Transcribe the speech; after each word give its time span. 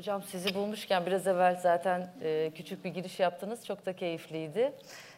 Hocam 0.00 0.22
sizi 0.22 0.54
bulmuşken 0.54 1.06
biraz 1.06 1.26
evvel 1.26 1.56
zaten 1.62 2.10
e, 2.22 2.50
küçük 2.54 2.84
bir 2.84 2.90
giriş 2.90 3.20
yaptınız. 3.20 3.66
Çok 3.66 3.86
da 3.86 3.92
keyifliydi. 3.92 4.72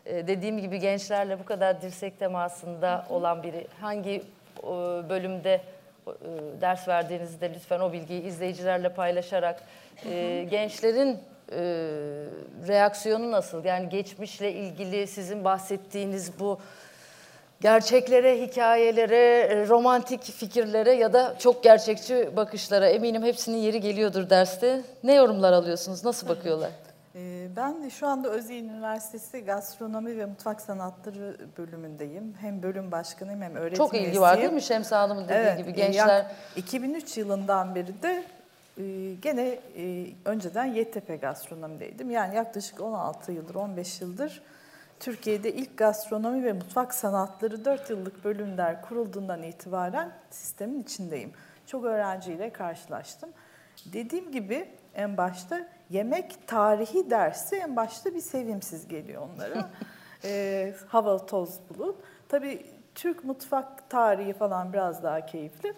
E, 0.06 0.26
dediğim 0.26 0.58
gibi 0.58 0.78
gençlerle 0.78 1.38
bu 1.38 1.44
kadar 1.44 1.82
dirsek 1.82 2.18
temasında 2.18 3.06
olan 3.10 3.42
biri 3.42 3.66
hangi 3.80 4.10
e, 4.10 4.62
bölümde 5.08 5.60
e, 6.06 6.12
ders 6.60 6.88
verdiğinizde 6.88 7.54
lütfen 7.54 7.80
o 7.80 7.92
bilgiyi 7.92 8.22
izleyicilerle 8.22 8.88
paylaşarak 8.88 9.62
e, 10.10 10.46
gençlerin 10.50 11.18
e, 11.52 11.60
reaksiyonu 12.68 13.30
nasıl? 13.30 13.64
Yani 13.64 13.88
geçmişle 13.88 14.52
ilgili 14.52 15.06
sizin 15.06 15.44
bahsettiğiniz 15.44 16.40
bu 16.40 16.60
gerçeklere, 17.62 18.40
hikayelere, 18.42 19.68
romantik 19.68 20.22
fikirlere 20.22 20.92
ya 20.92 21.12
da 21.12 21.34
çok 21.38 21.62
gerçekçi 21.62 22.36
bakışlara 22.36 22.88
eminim 22.88 23.22
hepsinin 23.22 23.56
yeri 23.56 23.80
geliyordur 23.80 24.30
derste. 24.30 24.82
Ne 25.04 25.14
yorumlar 25.14 25.52
alıyorsunuz? 25.52 26.04
Nasıl 26.04 26.28
bakıyorlar? 26.28 26.70
Ee, 27.14 27.48
ben 27.56 27.88
şu 27.88 28.06
anda 28.06 28.28
Özyeğin 28.28 28.68
Üniversitesi 28.68 29.44
Gastronomi 29.44 30.18
ve 30.18 30.26
Mutfak 30.26 30.60
Sanatları 30.60 31.36
bölümündeyim. 31.58 32.34
Hem 32.40 32.62
bölüm 32.62 32.92
başkanıyım 32.92 33.42
hem 33.42 33.56
öğretim 33.56 33.76
Çok 33.76 33.94
ilgi 33.94 34.20
var 34.20 34.40
değil 34.40 34.52
mi 34.52 34.62
Şemsi 34.62 34.94
Hanım'ın 34.94 35.24
dediği 35.24 35.34
evet, 35.34 35.58
gibi 35.58 35.74
gençler? 35.74 36.26
2003 36.56 37.16
yılından 37.16 37.74
beri 37.74 38.02
de 38.02 38.24
e, 38.78 39.14
gene 39.22 39.58
e, 39.76 40.06
önceden 40.24 40.64
Yeditepe 40.64 41.16
Gastronomi'deydim. 41.16 42.10
Yani 42.10 42.36
yaklaşık 42.36 42.80
16 42.80 43.32
yıldır, 43.32 43.54
15 43.54 44.00
yıldır 44.00 44.42
Türkiye'de 45.02 45.52
ilk 45.52 45.78
gastronomi 45.78 46.44
ve 46.44 46.52
mutfak 46.52 46.94
sanatları 46.94 47.64
4 47.64 47.90
yıllık 47.90 48.24
bölümler 48.24 48.82
kurulduğundan 48.82 49.42
itibaren 49.42 50.12
sistemin 50.30 50.82
içindeyim. 50.82 51.32
Çok 51.66 51.84
öğrenciyle 51.84 52.52
karşılaştım. 52.52 53.30
Dediğim 53.92 54.32
gibi 54.32 54.68
en 54.94 55.16
başta 55.16 55.68
yemek 55.90 56.48
tarihi 56.48 57.10
dersi 57.10 57.56
en 57.56 57.76
başta 57.76 58.14
bir 58.14 58.20
sevimsiz 58.20 58.88
geliyor 58.88 59.28
onlara. 59.34 59.70
e, 60.24 60.74
hava 60.88 61.26
toz 61.26 61.60
bulut. 61.70 61.96
Tabii 62.28 62.66
Türk 62.94 63.24
mutfak 63.24 63.90
tarihi 63.90 64.32
falan 64.32 64.72
biraz 64.72 65.02
daha 65.02 65.26
keyifli. 65.26 65.74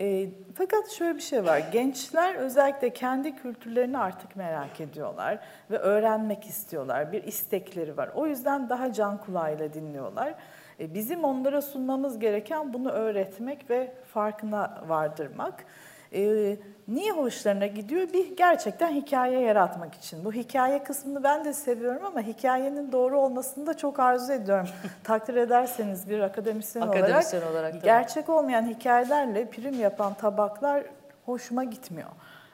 E, 0.00 0.26
fakat 0.54 0.90
şöyle 0.90 1.16
bir 1.16 1.22
şey 1.22 1.44
var. 1.44 1.58
Gençler 1.72 2.34
özellikle 2.34 2.92
kendi 2.92 3.36
kültürlerini 3.36 3.98
artık 3.98 4.36
merak 4.36 4.80
ediyorlar 4.80 5.38
ve 5.70 5.78
öğrenmek 5.78 6.44
istiyorlar. 6.46 7.12
Bir 7.12 7.24
istekleri 7.24 7.96
var. 7.96 8.10
O 8.14 8.26
yüzden 8.26 8.68
daha 8.68 8.92
can 8.92 9.18
kulağıyla 9.18 9.72
dinliyorlar. 9.72 10.34
E, 10.80 10.94
bizim 10.94 11.24
onlara 11.24 11.62
sunmamız 11.62 12.18
gereken 12.18 12.72
bunu 12.72 12.90
öğretmek 12.90 13.70
ve 13.70 13.94
farkına 14.14 14.84
vardırmak. 14.88 15.64
E, 16.14 16.56
niye 16.88 17.12
hoşlarına 17.12 17.66
gidiyor? 17.66 18.08
Bir 18.12 18.36
gerçekten 18.36 18.92
hikaye 18.94 19.40
yaratmak 19.40 19.94
için. 19.94 20.24
Bu 20.24 20.32
hikaye 20.32 20.84
kısmını 20.84 21.24
ben 21.24 21.44
de 21.44 21.52
seviyorum 21.52 22.04
ama 22.04 22.20
hikayenin 22.20 22.92
doğru 22.92 23.20
olmasını 23.20 23.66
da 23.66 23.76
çok 23.76 24.00
arzu 24.00 24.32
ediyorum. 24.32 24.68
Takdir 25.04 25.36
ederseniz 25.36 26.08
bir 26.08 26.20
akademisyen, 26.20 26.82
Akademisyen 26.82 27.40
olarak, 27.40 27.52
olarak 27.52 27.72
tabii. 27.72 27.84
gerçek 27.84 28.28
olmayan 28.28 28.66
hikayelerle 28.68 29.50
prim 29.50 29.80
yapan 29.80 30.14
tabaklar 30.14 30.84
hoşuma 31.26 31.64
gitmiyor. 31.64 32.08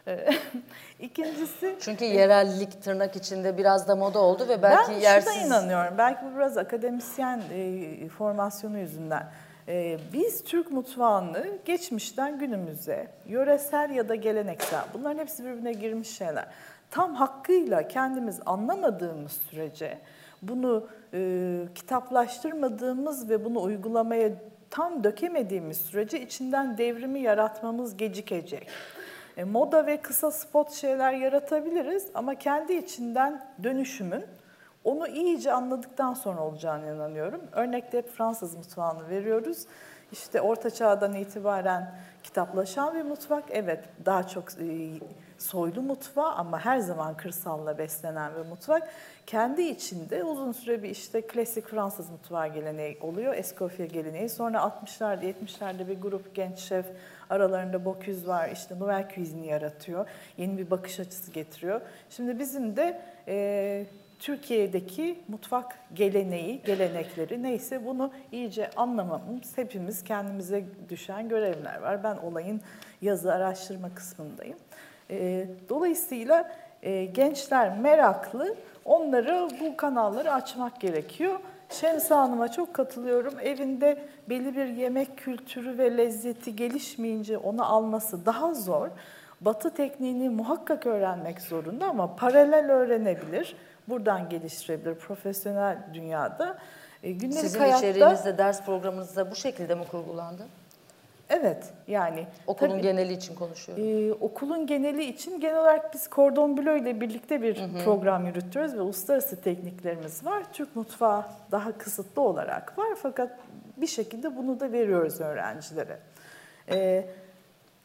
E, 0.07 0.29
İkincisi 1.01 1.77
Çünkü 1.81 2.05
yerellik 2.05 2.83
tırnak 2.83 3.17
içinde 3.17 3.57
biraz 3.59 3.89
da 3.89 3.97
moda 3.97 4.19
oldu 4.19 4.49
ve 4.49 4.63
belki 4.63 4.93
ben 4.93 4.99
yersiz... 4.99 5.35
şuna 5.35 5.47
inanıyorum. 5.47 5.95
Belki 5.99 6.21
bu 6.27 6.37
biraz 6.37 6.59
akademisyen 6.59 7.43
e, 7.53 8.09
formasyonu 8.09 8.79
yüzünden. 8.79 9.27
E, 9.69 9.99
biz 10.13 10.45
Türk 10.45 10.71
mutfağını 10.71 11.47
geçmişten 11.65 12.39
günümüze, 12.39 13.09
yöresel 13.27 13.91
ya 13.91 14.09
da 14.09 14.15
geleneksel, 14.15 14.85
bunların 14.95 15.19
hepsi 15.19 15.45
birbirine 15.45 15.73
girmiş 15.73 16.09
şeyler. 16.09 16.47
Tam 16.91 17.15
hakkıyla 17.15 17.89
kendimiz 17.89 18.41
anlamadığımız 18.47 19.33
sürece, 19.33 19.99
bunu 20.43 20.87
e, 21.15 21.61
kitaplaştırmadığımız 21.75 23.31
ve 23.31 23.45
bunu 23.45 23.63
uygulamaya 23.63 24.31
tam 24.71 25.05
dökemediğimiz 25.05 25.77
sürece 25.77 26.21
içinden 26.21 26.79
devrimi 26.79 27.21
yaratmamız 27.21 27.97
gecikecek. 27.97 28.69
E, 29.37 29.45
moda 29.45 29.87
ve 29.87 29.97
kısa 29.97 30.31
spot 30.31 30.73
şeyler 30.73 31.13
yaratabiliriz 31.13 32.07
ama 32.15 32.35
kendi 32.35 32.73
içinden 32.75 33.43
dönüşümün 33.63 34.25
onu 34.85 35.09
iyice 35.09 35.53
anladıktan 35.53 36.15
sonra 36.15 36.41
olacağını 36.41 36.95
inanıyorum. 36.95 37.41
Örnekte 37.53 37.99
hep 37.99 38.11
Fransız 38.11 38.55
mutfağını 38.55 39.09
veriyoruz. 39.09 39.67
İşte 40.13 40.41
Orta 40.41 40.71
Çağ'dan 40.71 41.15
itibaren 41.15 41.95
kitaplaşan 42.23 42.95
bir 42.95 43.03
mutfak. 43.03 43.45
Evet 43.51 43.85
daha 44.05 44.27
çok 44.27 44.45
e, 44.53 44.91
soylu 45.39 45.83
mutfağı 45.83 46.33
ama 46.33 46.65
her 46.65 46.79
zaman 46.79 47.17
kırsalla 47.17 47.79
beslenen 47.79 48.33
bir 48.35 48.49
mutfak. 48.49 48.89
Kendi 49.27 49.63
içinde 49.63 50.25
uzun 50.25 50.53
süre 50.53 50.83
bir 50.83 50.91
işte 50.91 51.23
klasik 51.23 51.69
Fransız 51.69 52.11
mutfağı 52.11 52.49
geleneği 52.49 52.99
oluyor. 53.01 53.35
Escoffier 53.35 53.91
geleneği. 53.91 54.29
Sonra 54.29 54.59
60'larda 54.59 55.35
70'lerde 55.35 55.89
bir 55.89 56.01
grup 56.01 56.35
genç 56.35 56.59
şef 56.59 56.87
aralarında 57.31 57.85
Bocuse 57.85 58.27
var. 58.27 58.51
işte 58.53 58.79
Nouvelle 58.79 59.09
Cuisine'i 59.15 59.47
yaratıyor. 59.47 60.09
Yeni 60.37 60.59
bir 60.59 60.71
bakış 60.71 61.01
açısı 61.01 61.31
getiriyor. 61.31 61.81
Şimdi 62.11 62.39
bizim 62.39 62.77
de 62.77 63.01
e, 63.29 63.87
Türkiye'deki 64.19 65.19
mutfak 65.29 65.79
geleneği, 65.95 66.63
gelenekleri 66.63 67.43
neyse 67.43 67.87
bunu 67.87 68.13
iyice 68.33 68.71
anlamamız 68.77 69.59
hepimiz 69.59 70.05
kendimize 70.05 70.65
düşen 70.89 71.29
görevler 71.29 71.81
var. 71.83 72.05
Ben 72.05 72.17
olayın 72.17 72.61
yazı 73.03 73.33
araştırma 73.33 73.95
kısmındayım. 73.95 74.59
E, 75.11 75.47
dolayısıyla 75.69 76.53
e, 76.83 77.05
gençler 77.05 77.79
meraklı, 77.79 78.55
onları 78.85 79.49
bu 79.61 79.77
kanalları 79.77 80.33
açmak 80.33 80.81
gerekiyor. 80.81 81.41
Şemsi 81.69 82.15
Hanım'a 82.15 82.49
çok 82.49 82.75
katılıyorum. 82.75 83.35
Evinde 83.41 83.99
belli 84.29 84.57
bir 84.57 84.67
yemek 84.67 85.19
kültürü 85.19 85.79
ve 85.79 85.97
lezzeti 85.97 86.57
gelişmeyince 86.57 87.39
onu 87.39 87.73
alması 87.73 88.27
daha 88.27 88.55
zor. 88.55 88.89
Batı 89.41 89.71
tekniğini 89.71 90.29
muhakkak 90.29 90.87
öğrenmek 90.87 91.41
zorunda 91.41 91.87
ama 91.87 92.17
paralel 92.17 92.73
öğrenebilir. 92.73 93.57
Buradan 93.89 94.29
geliştirebilir 94.29 94.95
profesyonel 94.95 95.79
dünyada. 95.95 96.59
E, 97.03 97.13
gündelik 97.13 97.41
Sizin 97.41 97.59
hayatta, 97.59 97.79
içeriğinizde, 97.79 98.39
ders 98.39 98.65
programınızda 98.65 99.31
bu 99.31 99.35
şekilde 99.35 99.75
mi 99.75 99.85
kurgulandı? 99.91 100.43
Evet 101.29 101.65
yani. 101.89 102.27
Okulun 102.47 102.71
tabii, 102.71 102.83
geneli 102.83 103.13
için 103.13 103.35
konuşuyorum. 103.35 103.85
E, 103.85 104.13
okulun 104.13 104.67
geneli 104.67 105.05
için 105.05 105.41
genel 105.41 105.61
olarak 105.61 105.95
biz 105.95 106.09
Cordon 106.13 106.57
Bleu 106.57 106.77
ile 106.77 107.01
birlikte 107.01 107.43
bir 107.43 107.61
hı 107.61 107.65
hı. 107.65 107.85
program 107.85 108.27
yürütüyoruz 108.27 108.75
ve 108.75 108.81
uluslararası 108.81 109.41
tekniklerimiz 109.41 110.25
var. 110.27 110.45
Türk 110.53 110.77
mutfağı 110.77 111.25
daha 111.51 111.79
kısıtlı 111.79 112.23
olarak 112.23 112.79
var 112.79 112.89
fakat 113.03 113.31
bir 113.77 113.87
şekilde 113.87 114.37
bunu 114.37 114.61
da 114.61 114.73
veriyoruz 114.73 115.21
öğrencilere. 115.21 115.99
E, 116.71 117.07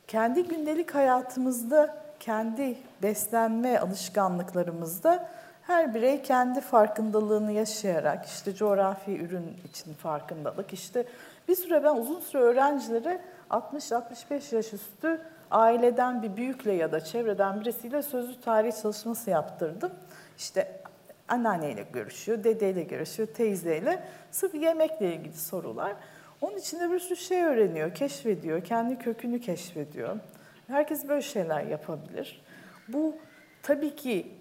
kendi 0.08 0.44
gündelik 0.44 0.96
hayatımızda, 0.96 1.98
kendi 2.20 2.78
beslenme 3.04 3.80
alışkanlıklarımızda 3.80 5.30
her 5.70 5.94
birey 5.94 6.22
kendi 6.22 6.62
farkındalığını 6.62 7.52
yaşayarak 7.52 8.26
işte 8.26 8.56
coğrafi 8.56 9.18
ürün 9.18 9.58
için 9.70 9.94
farkındalık 9.94 10.74
işte 10.74 11.06
bir 11.48 11.56
süre 11.56 11.84
ben 11.84 11.96
uzun 11.96 12.20
süre 12.20 12.42
öğrencilere 12.42 13.22
60-65 13.50 14.56
yaş 14.56 14.74
üstü 14.74 15.22
aileden 15.52 16.24
bir 16.24 16.38
büyükle 16.38 16.74
ya 16.74 16.92
da 16.92 17.00
çevreden 17.00 17.62
birisiyle 17.62 18.02
sözlü 18.02 18.42
tarih 18.42 18.82
çalışması 18.82 19.30
yaptırdım. 19.30 19.92
İşte 20.38 20.82
anneanneyle 21.28 21.86
görüşüyor, 21.94 22.44
dedeyle 22.44 22.84
görüşüyor, 22.84 23.30
teyzeyle. 23.30 24.04
Sırf 24.32 24.56
yemekle 24.56 25.16
ilgili 25.16 25.38
sorular. 25.38 25.94
Onun 26.42 26.58
içinde 26.58 26.92
bir 26.92 27.00
sürü 27.00 27.18
şey 27.18 27.44
öğreniyor, 27.44 27.94
keşfediyor, 27.94 28.64
kendi 28.64 29.00
kökünü 29.00 29.42
keşfediyor. 29.42 30.20
Herkes 30.68 31.08
böyle 31.08 31.22
şeyler 31.22 31.64
yapabilir. 31.64 32.42
Bu 32.88 33.16
tabii 33.64 33.96
ki 33.96 34.39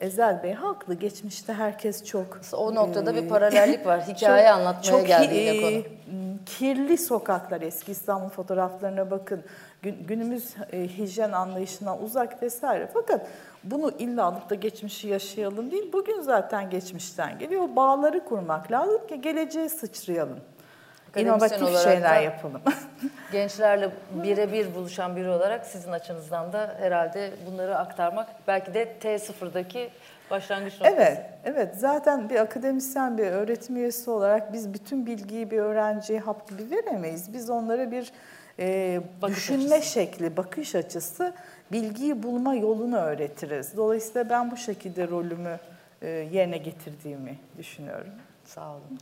Ezel 0.00 0.42
Bey 0.42 0.52
haklı. 0.54 0.94
Geçmişte 0.94 1.52
herkes 1.52 2.04
çok... 2.04 2.40
O 2.52 2.74
noktada 2.74 3.12
e, 3.12 3.14
bir 3.14 3.28
paralellik 3.28 3.86
var. 3.86 4.00
Hikaye 4.08 4.46
çok, 4.48 4.56
anlatmaya 4.56 4.98
çok 4.98 5.06
geldiğinde 5.06 5.50
e, 5.50 5.82
konu. 5.82 5.92
Kirli 6.46 6.98
sokaklar 6.98 7.60
eski 7.60 7.92
İstanbul 7.92 8.28
fotoğraflarına 8.28 9.10
bakın. 9.10 9.44
Gün, 9.82 10.06
günümüz 10.06 10.54
e, 10.72 10.88
hijyen 10.88 11.32
anlayışından 11.32 12.02
uzak 12.02 12.42
vesaire. 12.42 12.88
Fakat 12.94 13.26
bunu 13.64 13.92
illa 13.98 14.24
alıp 14.24 14.50
da 14.50 14.54
geçmişi 14.54 15.08
yaşayalım 15.08 15.70
değil. 15.70 15.92
Bugün 15.92 16.20
zaten 16.20 16.70
geçmişten 16.70 17.38
geliyor. 17.38 17.62
O 17.62 17.76
bağları 17.76 18.24
kurmak 18.24 18.72
lazım 18.72 19.06
ki 19.06 19.20
geleceğe 19.20 19.68
sıçrayalım. 19.68 20.40
İnovatif 21.16 21.78
şeyler 21.84 22.22
yapalım. 22.22 22.62
gençlerle 23.32 23.90
birebir 24.10 24.74
buluşan 24.74 25.16
biri 25.16 25.28
olarak 25.28 25.66
sizin 25.66 25.92
açınızdan 25.92 26.52
da 26.52 26.76
herhalde 26.80 27.30
bunları 27.46 27.78
aktarmak 27.78 28.28
belki 28.48 28.74
de 28.74 28.96
T0'daki 29.02 29.90
başlangıç 30.30 30.72
noktası. 30.72 30.96
Evet, 30.96 31.26
evet. 31.44 31.76
Zaten 31.76 32.30
bir 32.30 32.36
akademisyen, 32.36 33.18
bir 33.18 33.26
öğretim 33.26 33.76
üyesi 33.76 34.10
olarak 34.10 34.52
biz 34.52 34.74
bütün 34.74 35.06
bilgiyi 35.06 35.50
bir 35.50 35.58
öğrenciye 35.58 36.20
hap 36.20 36.48
gibi 36.48 36.70
veremeyiz. 36.70 37.32
Biz 37.32 37.50
onlara 37.50 37.90
bir 37.90 38.12
e, 38.58 39.00
düşünme 39.26 39.74
açısı. 39.74 39.92
şekli, 39.92 40.36
bakış 40.36 40.74
açısı 40.74 41.32
bilgiyi 41.72 42.22
bulma 42.22 42.54
yolunu 42.54 42.96
öğretiriz. 42.96 43.76
Dolayısıyla 43.76 44.30
ben 44.30 44.50
bu 44.50 44.56
şekilde 44.56 45.08
rolümü 45.08 45.58
e, 46.02 46.08
yerine 46.08 46.58
getirdiğimi 46.58 47.38
düşünüyorum. 47.58 48.12
Sağ 48.44 48.70
olun. 48.70 48.98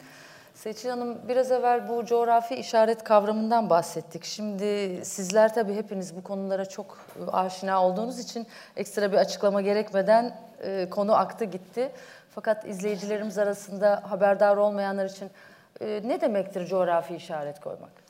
Seçil 0.58 0.88
Hanım 0.88 1.18
biraz 1.28 1.52
evvel 1.52 1.88
bu 1.88 2.04
coğrafi 2.04 2.54
işaret 2.54 3.04
kavramından 3.04 3.70
bahsettik. 3.70 4.24
Şimdi 4.24 5.00
sizler 5.04 5.54
tabii 5.54 5.74
hepiniz 5.74 6.16
bu 6.16 6.22
konulara 6.22 6.64
çok 6.64 6.98
e, 7.26 7.30
aşina 7.30 7.84
olduğunuz 7.84 8.18
için 8.18 8.46
ekstra 8.76 9.12
bir 9.12 9.16
açıklama 9.16 9.60
gerekmeden 9.60 10.36
e, 10.62 10.90
konu 10.90 11.14
aktı 11.14 11.44
gitti. 11.44 11.90
Fakat 12.34 12.64
izleyicilerimiz 12.64 13.38
arasında 13.38 14.02
haberdar 14.04 14.56
olmayanlar 14.56 15.06
için 15.06 15.30
e, 15.80 16.00
ne 16.04 16.20
demektir 16.20 16.66
coğrafi 16.66 17.16
işaret 17.16 17.60
koymak? 17.60 18.07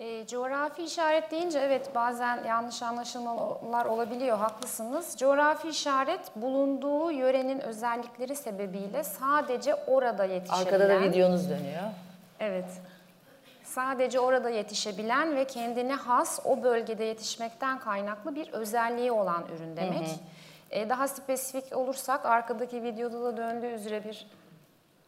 E, 0.00 0.26
coğrafi 0.26 0.82
işaret 0.82 1.30
deyince 1.30 1.58
evet 1.58 1.94
bazen 1.94 2.44
yanlış 2.44 2.82
anlaşılmalar 2.82 3.84
olabiliyor, 3.84 4.38
haklısınız. 4.38 5.16
Coğrafi 5.18 5.68
işaret 5.68 6.20
bulunduğu 6.36 7.10
yörenin 7.10 7.60
özellikleri 7.60 8.36
sebebiyle 8.36 9.04
sadece 9.04 9.74
orada 9.74 10.24
yetişebilen... 10.24 10.64
Arkada 10.64 10.88
da 10.88 11.00
videonuz 11.00 11.50
dönüyor. 11.50 11.82
Evet. 12.40 12.80
Sadece 13.64 14.20
orada 14.20 14.50
yetişebilen 14.50 15.36
ve 15.36 15.44
kendine 15.44 15.94
has 15.94 16.40
o 16.44 16.62
bölgede 16.62 17.04
yetişmekten 17.04 17.78
kaynaklı 17.78 18.34
bir 18.34 18.52
özelliği 18.52 19.12
olan 19.12 19.44
ürün 19.56 19.76
demek. 19.76 20.08
E, 20.70 20.88
daha 20.88 21.08
spesifik 21.08 21.76
olursak 21.76 22.26
arkadaki 22.26 22.82
videoda 22.82 23.22
da 23.24 23.36
döndüğü 23.36 23.66
üzere 23.66 24.04
bir 24.04 24.26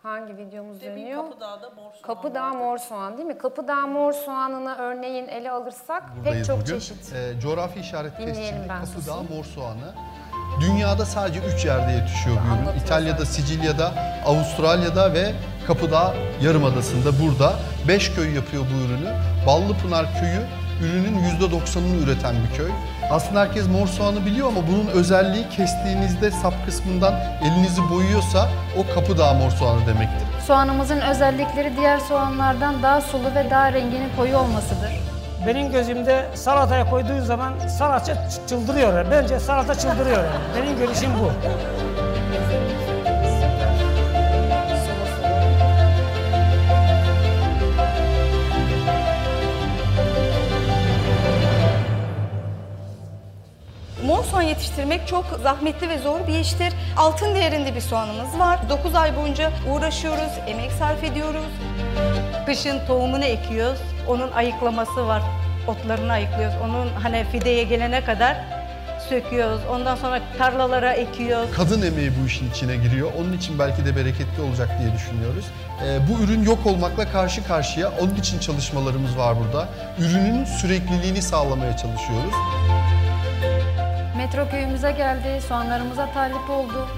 hangi 0.06 0.36
videomuz 0.36 0.80
dönüyor? 0.80 1.22
Kapıdağ'da 1.24 1.70
mor 1.70 1.92
soğan 1.92 2.02
Kapıdağ 2.02 2.52
mor 2.52 2.78
soğan 2.78 3.16
değil 3.16 3.28
mi? 3.28 3.38
Kapıdağ 3.38 3.86
mor 3.86 4.12
soğanını 4.12 4.74
örneğin 4.78 5.28
ele 5.28 5.50
alırsak 5.50 6.02
pek 6.08 6.16
Buradayız 6.24 6.46
çok 6.46 6.60
bugün. 6.60 6.78
çeşit. 6.78 7.12
Ee, 7.12 7.40
coğrafi 7.40 7.80
işaret 7.80 8.16
tescilli 8.16 8.68
Kapıdağ 8.68 9.22
mor 9.36 9.44
soğanı. 9.44 9.94
Dünyada 10.60 11.04
sadece 11.04 11.40
3 11.40 11.64
yerde 11.64 11.92
yetişiyor 11.92 12.36
bu 12.36 12.70
ürün. 12.70 12.80
İtalya'da, 12.80 13.26
Sicilya'da, 13.26 13.92
Avustralya'da 14.26 15.12
ve 15.14 15.32
Kapıdağ 15.66 16.14
Yarımadası'nda 16.42 17.10
burada. 17.22 17.52
5 17.88 18.14
köy 18.14 18.34
yapıyor 18.34 18.62
bu 18.62 18.84
ürünü. 18.86 19.12
Ballıpınar 19.46 20.06
köyü 20.20 20.46
ürünün 20.82 21.18
%90'ını 21.18 22.04
üreten 22.04 22.34
bir 22.34 22.56
köy. 22.56 22.70
Aslında 23.10 23.40
herkes 23.40 23.68
mor 23.68 23.86
soğanı 23.86 24.26
biliyor 24.26 24.48
ama 24.48 24.60
bunun 24.68 24.86
özelliği 24.86 25.48
kestiğinizde 25.48 26.30
sap 26.30 26.54
kısmından 26.66 27.14
elinizi 27.42 27.90
boyuyorsa 27.90 28.48
o 28.78 28.94
Kapıdağ 28.94 29.34
mor 29.34 29.50
soğanı 29.50 29.86
demektir. 29.86 30.26
Soğanımızın 30.46 31.00
özellikleri 31.00 31.76
diğer 31.76 31.98
soğanlardan 31.98 32.82
daha 32.82 33.00
sulu 33.00 33.34
ve 33.34 33.50
daha 33.50 33.72
renginin 33.72 34.08
koyu 34.16 34.36
olmasıdır. 34.36 34.90
Benim 35.46 35.72
gözümde 35.72 36.26
salataya 36.34 36.90
koyduğun 36.90 37.20
zaman 37.20 37.52
salata 37.68 38.28
çıldırıyor. 38.48 39.06
Bence 39.10 39.40
salata 39.40 39.74
çıldırıyor. 39.74 40.16
yani. 40.16 40.62
Benim 40.62 40.78
görüşüm 40.78 41.10
bu. 41.20 41.30
Soğan 54.36 54.48
yetiştirmek 54.48 55.08
çok 55.08 55.24
zahmetli 55.42 55.88
ve 55.88 55.98
zor 55.98 56.26
bir 56.26 56.38
iştir. 56.38 56.72
Altın 56.96 57.34
değerinde 57.34 57.74
bir 57.74 57.80
soğanımız 57.80 58.38
var. 58.38 58.58
9 58.68 58.94
ay 58.94 59.16
boyunca 59.16 59.50
uğraşıyoruz, 59.70 60.32
emek 60.46 60.72
sarf 60.72 61.04
ediyoruz. 61.04 61.44
Kışın 62.46 62.86
tohumunu 62.86 63.24
ekiyoruz. 63.24 63.78
Onun 64.08 64.32
ayıklaması 64.32 65.06
var. 65.06 65.22
Otlarını 65.68 66.12
ayıklıyoruz. 66.12 66.56
Onun 66.64 66.88
hani 67.02 67.24
fideye 67.32 67.64
gelene 67.64 68.04
kadar 68.04 68.36
söküyoruz. 69.08 69.60
Ondan 69.70 69.96
sonra 69.96 70.20
tarlalara 70.38 70.92
ekiyoruz. 70.92 71.50
kadın 71.56 71.82
emeği 71.82 72.12
bu 72.22 72.26
işin 72.26 72.50
içine 72.50 72.76
giriyor. 72.76 73.12
Onun 73.20 73.32
için 73.32 73.58
belki 73.58 73.84
de 73.84 73.96
bereketli 73.96 74.42
olacak 74.42 74.68
diye 74.80 74.92
düşünüyoruz. 74.92 75.44
Ee, 75.84 75.98
bu 76.08 76.24
ürün 76.24 76.42
yok 76.42 76.66
olmakla 76.66 77.12
karşı 77.12 77.46
karşıya. 77.46 77.92
Onun 78.00 78.14
için 78.14 78.38
çalışmalarımız 78.38 79.18
var 79.18 79.36
burada. 79.38 79.68
Ürünün 79.98 80.44
sürekliliğini 80.44 81.22
sağlamaya 81.22 81.76
çalışıyoruz. 81.76 82.34
Metro 84.16 84.50
köyümüze 84.50 84.92
geldi, 84.92 85.40
soğanlarımıza 85.48 86.12
talip 86.12 86.50
oldu. 86.50 86.88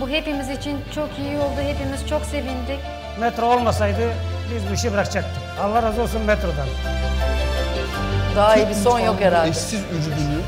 Bu 0.00 0.08
hepimiz 0.08 0.48
için 0.48 0.78
çok 0.94 1.08
iyi 1.18 1.38
oldu, 1.38 1.60
hepimiz 1.60 2.08
çok 2.08 2.22
sevindik. 2.24 2.80
Metro 3.20 3.46
olmasaydı 3.46 4.12
biz 4.54 4.70
bu 4.70 4.74
işi 4.74 4.92
bırakacaktık. 4.92 5.42
Allah 5.60 5.82
razı 5.82 6.02
olsun 6.02 6.22
metrodan. 6.22 6.68
Daha 8.36 8.56
iyi 8.56 8.68
bir 8.68 8.74
son 8.74 8.98
yok 8.98 9.20
herhalde. 9.20 9.50
Eşsiz 9.50 9.80
ürünü 9.80 10.40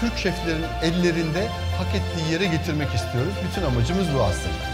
Türk 0.00 0.18
şeflerin 0.18 0.64
ellerinde 0.82 1.48
hak 1.78 1.94
ettiği 1.94 2.32
yere 2.32 2.46
getirmek 2.46 2.94
istiyoruz. 2.94 3.34
Bütün 3.48 3.66
amacımız 3.66 4.06
bu 4.14 4.22
aslında. 4.22 4.66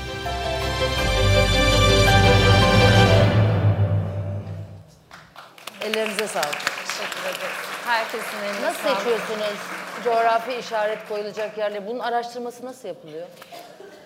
Ellerinize 5.84 6.28
sağlık. 6.28 6.62
Teşekkür 6.86 7.20
ederiz. 7.22 7.71
Herkesin 7.86 8.38
eline 8.38 8.66
Nasıl 8.66 8.82
sağlık. 8.82 8.98
seçiyorsunuz 8.98 9.58
coğrafi 10.04 10.52
işaret 10.52 11.08
koyulacak 11.08 11.58
yerleri? 11.58 11.86
Bunun 11.86 11.98
araştırması 11.98 12.66
nasıl 12.66 12.88
yapılıyor? 12.88 13.26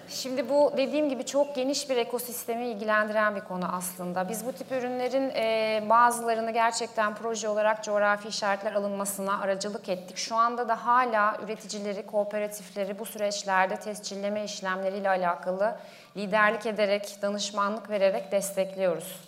Şimdi 0.09 0.49
bu 0.49 0.73
dediğim 0.77 1.09
gibi 1.09 1.27
çok 1.27 1.55
geniş 1.55 1.91
bir 1.91 1.97
ekosistemi 1.97 2.67
ilgilendiren 2.67 3.37
bir 3.37 3.41
konu 3.41 3.69
aslında. 3.77 4.29
Biz 4.29 4.47
bu 4.47 4.53
tip 4.53 4.73
ürünlerin 4.73 5.31
e, 5.35 5.83
bazılarını 5.89 6.51
gerçekten 6.51 7.15
proje 7.15 7.49
olarak 7.49 7.85
coğrafi 7.85 8.29
işaretler 8.29 8.73
alınmasına 8.73 9.41
aracılık 9.41 9.89
ettik. 9.89 10.17
Şu 10.17 10.37
anda 10.37 10.69
da 10.69 10.87
hala 10.87 11.37
üreticileri, 11.45 12.07
kooperatifleri 12.07 12.99
bu 12.99 13.07
süreçlerde 13.07 13.77
tescilleme 13.77 14.45
işlemleriyle 14.45 15.09
alakalı 15.09 15.77
liderlik 16.17 16.67
ederek, 16.67 17.19
danışmanlık 17.23 17.91
vererek 17.91 18.33
destekliyoruz. 18.33 19.21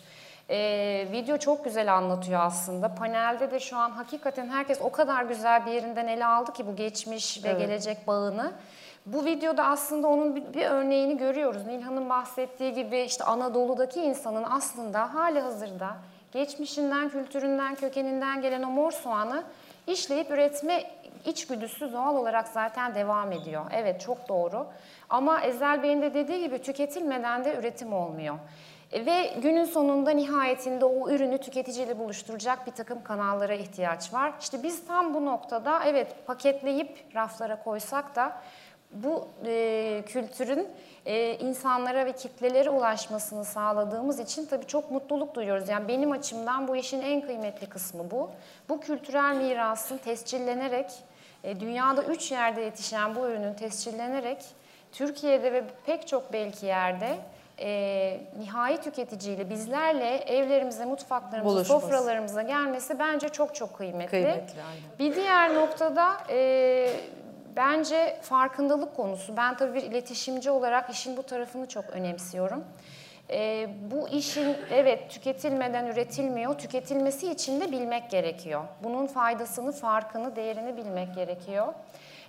Ee, 0.51 1.07
video 1.13 1.37
çok 1.37 1.65
güzel 1.65 1.95
anlatıyor 1.95 2.41
aslında. 2.41 2.95
Panelde 2.95 3.51
de 3.51 3.61
şu 3.61 3.77
an 3.77 3.91
hakikaten 3.91 4.49
herkes 4.49 4.79
o 4.81 4.93
kadar 4.93 5.23
güzel 5.23 5.67
bir 5.67 5.71
yerinden 5.71 6.07
ele 6.07 6.27
aldı 6.27 6.53
ki 6.53 6.67
bu 6.67 6.77
geçmiş 6.77 7.45
ve 7.45 7.53
gelecek 7.53 8.07
bağını. 8.07 8.53
Bu 9.07 9.25
videoda 9.25 9.65
aslında 9.65 10.09
onun 10.09 10.37
bir, 10.37 10.55
bir 10.55 10.67
örneğini 10.67 11.17
görüyoruz. 11.17 11.67
Nilhan'ın 11.67 12.09
bahsettiği 12.11 12.75
gibi 12.75 13.01
işte 13.01 13.25
Anadolu'daki 13.25 14.01
insanın 14.01 14.45
aslında 14.51 15.15
hali 15.15 15.41
hazırda 15.41 15.97
geçmişinden, 16.33 17.09
kültüründen, 17.09 17.75
kökeninden 17.75 18.43
gelen 18.43 18.63
o 18.63 18.71
mor 18.71 18.93
soğanı 18.93 19.43
işleyip 19.87 20.31
üretme 20.31 20.85
içgüdüsü 21.25 21.93
doğal 21.93 22.17
olarak 22.17 22.49
zaten 22.49 22.95
devam 22.95 23.33
ediyor. 23.33 23.65
Evet 23.73 24.01
çok 24.01 24.29
doğru. 24.29 24.67
Ama 25.11 25.41
Ezel 25.41 25.83
Bey'in 25.83 26.03
de 26.03 26.15
dediği 26.15 26.41
gibi 26.41 26.63
tüketilmeden 26.63 27.45
de 27.45 27.57
üretim 27.57 27.93
olmuyor. 27.93 28.35
Ve 28.93 29.35
günün 29.43 29.65
sonunda 29.65 30.11
nihayetinde 30.11 30.85
o 30.85 31.11
ürünü 31.11 31.39
tüketiciyle 31.39 31.99
buluşturacak 31.99 32.67
bir 32.67 32.73
takım 32.73 33.03
kanallara 33.05 33.55
ihtiyaç 33.55 34.13
var. 34.15 34.33
İşte 34.41 34.63
biz 34.63 34.87
tam 34.87 35.15
bu 35.15 35.27
noktada 35.27 35.85
evet 35.85 36.27
paketleyip 36.27 37.05
raflara 37.15 37.63
koysak 37.63 38.17
da 38.17 38.43
bu 38.93 39.29
e, 39.47 40.03
kültürün 40.07 40.69
e, 41.07 41.35
insanlara 41.35 42.07
ve 42.07 42.13
kitlelere 42.13 42.71
ulaşmasını 42.71 43.45
sağladığımız 43.45 44.21
için 44.21 44.47
tabii 44.47 44.67
çok 44.67 44.91
mutluluk 44.91 45.35
duyuyoruz. 45.35 45.69
Yani 45.69 45.89
benim 45.89 46.13
açımdan 46.13 46.69
bu 46.69 46.77
işin 46.77 47.03
en 47.03 47.21
kıymetli 47.21 47.69
kısmı 47.69 48.11
bu. 48.11 48.31
Bu 48.69 48.81
kültürel 48.81 49.37
mirasın 49.37 49.99
tescillenerek, 49.99 50.91
e, 51.45 51.61
dünyada 51.61 52.03
üç 52.03 52.33
yerde 52.33 52.61
yetişen 52.61 53.15
bu 53.15 53.27
ürünün 53.27 53.55
tescillenerek 53.55 54.45
Türkiye'de 54.93 55.53
ve 55.53 55.65
pek 55.87 56.09
çok 56.09 56.33
belki 56.33 56.67
yerde 56.67 57.19
e, 57.61 58.21
nihai 58.39 58.81
tüketiciyle 58.81 59.51
bizlerle 59.51 60.17
evlerimize, 60.17 60.85
mutfaklarımıza, 60.85 61.57
Buluşması. 61.57 61.81
sofralarımıza 61.81 62.43
gelmesi 62.43 62.99
bence 62.99 63.29
çok 63.29 63.55
çok 63.55 63.77
kıymetli. 63.79 64.11
Kıymetli, 64.11 64.63
aynen. 64.63 64.83
Bir 64.99 65.17
diğer 65.17 65.55
noktada 65.55 66.17
e, 66.31 66.91
bence 67.57 68.19
farkındalık 68.23 68.97
konusu. 68.97 69.37
Ben 69.37 69.57
tabii 69.57 69.75
bir 69.75 69.83
iletişimci 69.83 70.51
olarak 70.51 70.91
işin 70.91 71.17
bu 71.17 71.23
tarafını 71.23 71.69
çok 71.69 71.85
önemsiyorum. 71.91 72.65
E, 73.31 73.69
bu 73.91 74.09
işin 74.09 74.57
evet 74.73 75.11
tüketilmeden 75.11 75.87
üretilmiyor. 75.87 76.59
Tüketilmesi 76.59 77.31
için 77.31 77.61
de 77.61 77.73
bilmek 77.73 78.11
gerekiyor. 78.11 78.65
Bunun 78.83 79.07
faydasını, 79.07 79.73
farkını, 79.73 80.37
değerini 80.37 80.77
bilmek 80.77 81.15
gerekiyor. 81.15 81.67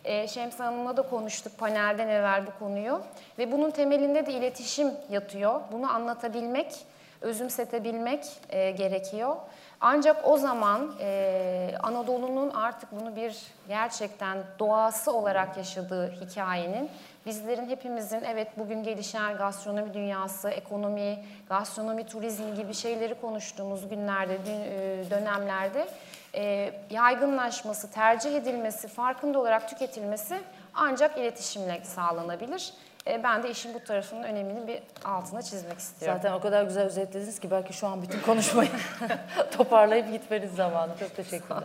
E, 0.04 0.28
Şems 0.28 0.60
Hanım'la 0.60 0.98
da 0.98 1.02
konuştuk 1.02 1.58
panelden 1.58 2.08
evvel 2.08 2.48
bu 2.48 2.60
konuyu. 2.60 3.02
Ve 3.40 3.52
bunun 3.52 3.72
temelinde 3.72 4.26
de 4.26 4.34
iletişim 4.34 4.92
yatıyor. 5.10 5.62
Bunu 5.72 5.92
anlatabilmek, 5.92 6.76
özümsetebilmek 7.22 8.26
e, 8.50 8.72
gerekiyor. 8.72 9.36
Ancak 9.82 10.28
o 10.28 10.38
zaman 10.38 10.92
e, 11.00 11.72
Anadolu'nun 11.84 12.50
artık 12.50 12.92
bunu 12.92 13.16
bir 13.16 13.38
gerçekten 13.68 14.38
doğası 14.60 15.14
olarak 15.14 15.58
yaşadığı 15.58 16.12
hikayenin 16.12 16.90
bizlerin 17.26 17.70
hepimizin 17.70 18.24
evet 18.24 18.48
bugün 18.58 18.84
gelişen 18.84 19.38
gastronomi 19.38 19.94
dünyası, 19.94 20.50
ekonomi, 20.50 21.26
gastronomi, 21.50 22.06
turizm 22.06 22.56
gibi 22.56 22.74
şeyleri 22.74 23.22
konuştuğumuz 23.22 23.90
günlerde, 23.90 24.36
e, 24.36 25.10
dönemlerde 25.10 25.88
e, 26.36 26.74
yaygınlaşması, 26.90 27.92
tercih 27.92 28.36
edilmesi, 28.36 28.88
farkında 28.88 29.40
olarak 29.40 29.70
tüketilmesi 29.70 30.40
ancak 30.74 31.18
iletişimle 31.18 31.82
sağlanabilir. 31.84 32.74
E, 33.08 33.24
ben 33.24 33.44
de 33.44 33.50
işin 33.50 33.74
bu 33.74 33.84
tarafının 33.84 34.24
önemini 34.24 34.68
bir 34.68 34.80
altına 35.06 35.42
çizmek 35.42 35.80
istiyorum. 35.80 36.20
Zaten 36.22 36.34
o 36.34 36.40
kadar 36.40 36.64
güzel 36.64 36.84
özetlediniz 36.84 37.40
ki 37.40 37.52
belki 37.52 37.74
şu 37.74 37.88
an 37.88 38.02
bütün 38.02 38.20
konuşmayı 38.22 38.70
toparlayıp 39.58 40.12
gitmeniz 40.12 40.56
zamanı. 40.56 40.92
Çok 41.00 41.16
teşekkürler. 41.16 41.64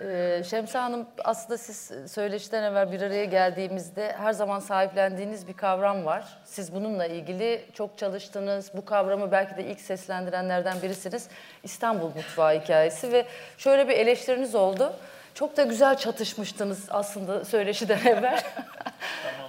Ee, 0.00 0.42
Şemsa 0.50 0.82
Hanım 0.82 1.06
aslında 1.24 1.58
siz 1.58 1.92
söyleşiden 2.12 2.62
evvel 2.62 2.92
bir 2.92 3.00
araya 3.00 3.24
geldiğimizde 3.24 4.12
her 4.12 4.32
zaman 4.32 4.60
sahiplendiğiniz 4.60 5.48
bir 5.48 5.52
kavram 5.52 6.04
var. 6.04 6.24
Siz 6.44 6.74
bununla 6.74 7.06
ilgili 7.06 7.64
çok 7.72 7.98
çalıştınız. 7.98 8.70
Bu 8.74 8.84
kavramı 8.84 9.32
belki 9.32 9.56
de 9.56 9.64
ilk 9.64 9.80
seslendirenlerden 9.80 10.82
birisiniz. 10.82 11.28
İstanbul 11.62 12.06
mutfağı 12.06 12.60
hikayesi 12.60 13.12
ve 13.12 13.26
şöyle 13.58 13.88
bir 13.88 13.94
eleştiriniz 13.94 14.54
oldu. 14.54 14.92
Çok 15.34 15.56
da 15.56 15.62
güzel 15.62 15.96
çatışmıştınız 15.96 16.86
aslında 16.90 17.44
söyleşiden 17.44 17.98
evvel. 18.06 18.42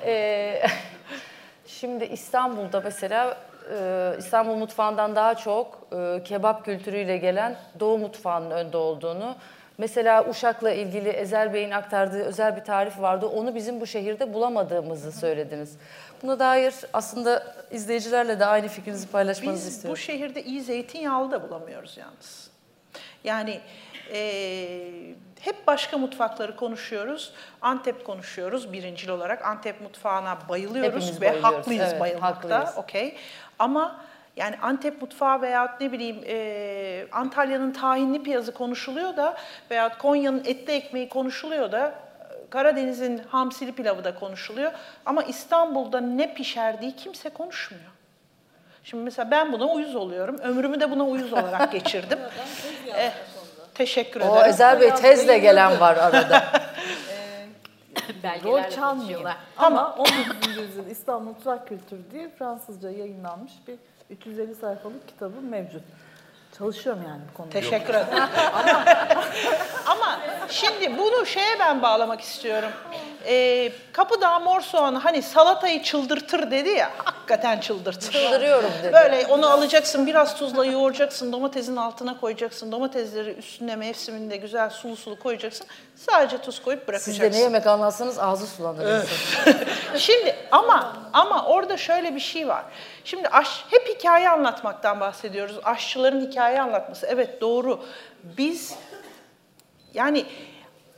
Ee, 0.06 0.62
Şimdi 1.68 2.06
İstanbul'da 2.06 2.82
mesela 2.82 3.38
e, 3.80 4.16
İstanbul 4.20 4.56
mutfağından 4.56 5.16
daha 5.16 5.36
çok 5.36 5.88
e, 5.94 6.24
kebap 6.24 6.66
kültürüyle 6.66 7.18
gelen 7.18 7.56
Doğu 7.80 7.98
mutfağının 7.98 8.52
önde 8.52 8.78
olduğunu, 8.78 9.36
mesela 9.78 10.26
Uşak'la 10.30 10.72
ilgili 10.72 11.10
Ezel 11.10 11.54
Bey'in 11.54 11.72
aktardığı 11.72 12.24
özel 12.24 12.56
bir 12.56 12.62
tarif 12.64 13.02
vardı. 13.02 13.26
Onu 13.28 13.56
bizim 13.56 13.82
bu 13.82 13.88
şehirde 13.88 14.34
bulamadığımızı 14.34 15.12
söylediniz. 15.12 15.78
Buna 16.24 16.40
dair 16.40 16.74
aslında 16.94 17.56
izleyicilerle 17.72 18.40
de 18.40 18.46
aynı 18.46 18.68
fikrinizi 18.68 19.08
paylaşmanızı 19.08 19.68
Biz 19.68 19.74
istiyorum. 19.76 19.92
bu 19.94 19.98
şehirde 20.02 20.44
iyi 20.44 20.62
zeytinyağlı 20.62 21.32
da 21.32 21.50
bulamıyoruz 21.50 21.98
yalnız. 21.98 22.50
Yani 23.24 23.60
eee, 24.14 24.92
hep 25.40 25.68
başka 25.68 25.98
mutfakları 25.98 26.56
konuşuyoruz. 26.56 27.34
Antep 27.62 28.06
konuşuyoruz 28.06 28.74
birincil 28.74 29.10
olarak. 29.10 29.46
Antep 29.46 29.82
mutfağına 29.82 30.38
bayılıyoruz 30.50 30.88
Hepimiz 31.04 31.22
ve 31.22 31.26
bayılıyoruz. 31.26 31.58
haklıyız 31.60 31.88
Evet, 31.90 32.00
bayılmakta. 32.00 32.56
haklıyız. 32.60 32.78
Okey. 32.78 33.16
Ama 33.60 34.02
yani 34.36 34.56
Antep 34.62 35.02
mutfağı 35.02 35.42
veya 35.42 35.78
ne 35.82 35.92
bileyim 35.92 36.24
eee, 36.24 37.08
Antalya'nın 37.12 37.72
tahinli 37.72 38.24
piyazı 38.24 38.54
konuşuluyor 38.54 39.18
da 39.18 39.38
veya 39.72 39.98
Konya'nın 39.98 40.44
etli 40.46 40.74
ekmeği 40.74 41.10
konuşuluyor 41.10 41.72
da 41.72 41.94
Karadeniz'in 42.50 43.18
hamsili 43.18 43.72
pilavı 43.72 44.04
da 44.04 44.16
konuşuluyor. 44.16 44.72
Ama 45.06 45.24
İstanbul'da 45.24 46.02
ne 46.02 46.34
pişerdiği 46.34 46.96
kimse 46.96 47.30
konuşmuyor. 47.30 47.92
Şimdi 48.84 49.04
mesela 49.04 49.32
ben 49.32 49.54
buna 49.54 49.66
uyuz 49.66 49.96
oluyorum. 49.96 50.38
Ömrümü 50.38 50.80
de 50.80 50.92
buna 50.92 51.06
uyuz 51.06 51.34
olarak 51.34 51.72
geçirdim. 51.72 52.20
Eh, 52.98 53.12
teşekkür 53.74 54.22
ederim. 54.22 54.34
O 54.36 54.46
Ezel 54.46 54.82
Bey 54.82 54.90
tezle 54.90 55.38
gelen 55.38 55.80
var 55.80 55.98
arada. 55.98 56.44
Rol 58.44 58.70
çalmıyorlar. 58.70 59.38
Ama 59.58 59.96
19. 59.96 60.58
yüzyıl 60.58 60.86
İstanbul 60.86 61.26
Mutfak 61.26 61.68
Kültürü 61.68 62.02
diye 62.12 62.30
Fransızca 62.30 62.90
yayınlanmış 62.90 63.52
bir 63.68 63.76
350 64.10 64.56
sayfalık 64.56 65.08
kitabı 65.08 65.42
mevcut. 65.42 65.82
Çalışıyorum 66.58 67.04
yani 67.08 67.22
bu 67.34 67.38
konuda. 67.38 67.52
Teşekkür 67.54 67.94
ederim. 67.94 68.24
Ama 69.86 70.20
şimdi 70.50 70.98
bunu 70.98 71.26
şeye 71.26 71.60
ben 71.60 71.82
bağlamak 71.82 72.22
istiyorum. 72.22 72.70
Ee, 73.26 73.72
Kapıdağ 73.94 74.40
mor 74.40 74.62
soğanı 74.62 74.98
hani 74.98 75.22
salatayı 75.22 75.84
çıldırtır 75.84 76.52
dedi 76.52 76.70
ya, 76.70 76.92
hakikaten 77.04 77.60
çıldırtır. 77.60 78.12
Çıldırıyorum 78.12 78.70
dedi. 78.84 78.94
Böyle 78.94 79.26
onu 79.26 79.50
alacaksın, 79.50 80.08
biraz 80.08 80.36
tuzla 80.38 80.66
yoğuracaksın, 80.66 81.32
domatesin 81.32 81.76
altına 81.76 82.20
koyacaksın, 82.20 82.72
domatesleri 82.72 83.30
üstüne 83.34 83.76
mevsiminde 83.76 84.38
güzel 84.38 84.70
sulu 84.70 84.96
sulu 84.96 85.20
koyacaksın. 85.20 85.68
Sadece 85.96 86.38
tuz 86.38 86.62
koyup 86.62 86.80
Siz 86.80 86.88
bırakacaksın. 86.88 87.24
de 87.24 87.32
ne 87.32 87.38
yemek 87.42 87.68
anlatsanız 87.68 88.20
ağzı 88.20 88.48
sulanır. 88.48 88.86
insan. 88.86 89.54
Şimdi 89.98 90.36
ama 90.52 90.94
ama 91.14 91.46
orada 91.46 91.78
şöyle 91.78 92.16
bir 92.16 92.20
şey 92.20 92.48
var. 92.48 92.64
Şimdi 93.06 93.28
aş, 93.28 93.66
hep 93.70 93.88
hikaye 93.96 94.30
anlatmaktan 94.30 95.00
bahsediyoruz. 95.00 95.60
Aşçıların 95.64 96.32
hikaye 96.32 96.62
anlatması. 96.62 97.08
Evet 97.10 97.42
doğru. 97.42 97.86
Biz 98.24 98.76
yani 99.94 100.26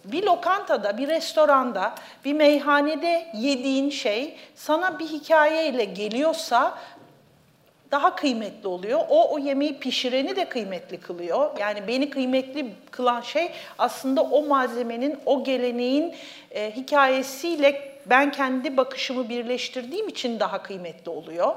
bir 0.05 0.23
lokantada, 0.23 0.97
bir 0.97 1.07
restoranda, 1.07 1.95
bir 2.25 2.33
meyhanede 2.33 3.27
yediğin 3.33 3.89
şey 3.89 4.37
sana 4.55 4.99
bir 4.99 5.05
hikayeyle 5.05 5.85
geliyorsa 5.85 6.77
daha 7.91 8.15
kıymetli 8.15 8.67
oluyor. 8.67 8.99
O 9.09 9.33
o 9.33 9.39
yemeği 9.39 9.79
pişireni 9.79 10.35
de 10.35 10.49
kıymetli 10.49 10.99
kılıyor. 10.99 11.57
Yani 11.59 11.87
beni 11.87 12.09
kıymetli 12.09 12.73
kılan 12.91 13.21
şey 13.21 13.51
aslında 13.77 14.21
o 14.21 14.45
malzemenin, 14.45 15.19
o 15.25 15.43
geleneğin 15.43 16.15
e, 16.51 16.75
hikayesiyle 16.75 17.96
ben 18.09 18.31
kendi 18.31 18.77
bakışımı 18.77 19.29
birleştirdiğim 19.29 20.07
için 20.07 20.39
daha 20.39 20.63
kıymetli 20.63 21.09
oluyor. 21.11 21.55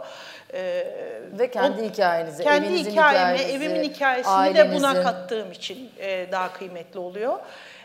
E, 0.54 0.86
Ve 1.38 1.50
kendi 1.50 1.82
o- 1.82 1.84
hikayenizi, 1.84 2.42
kendi 2.42 2.66
evinizin 2.66 2.90
hikayemi, 2.90 3.38
hikayenizi, 3.38 3.56
evimin 3.66 3.82
hikayesini 3.90 4.54
de 4.54 4.74
buna 4.74 4.88
ailenizin. 4.88 5.02
kattığım 5.02 5.52
için 5.52 5.90
e, 5.98 6.26
daha 6.32 6.52
kıymetli 6.52 6.98
oluyor. 6.98 7.38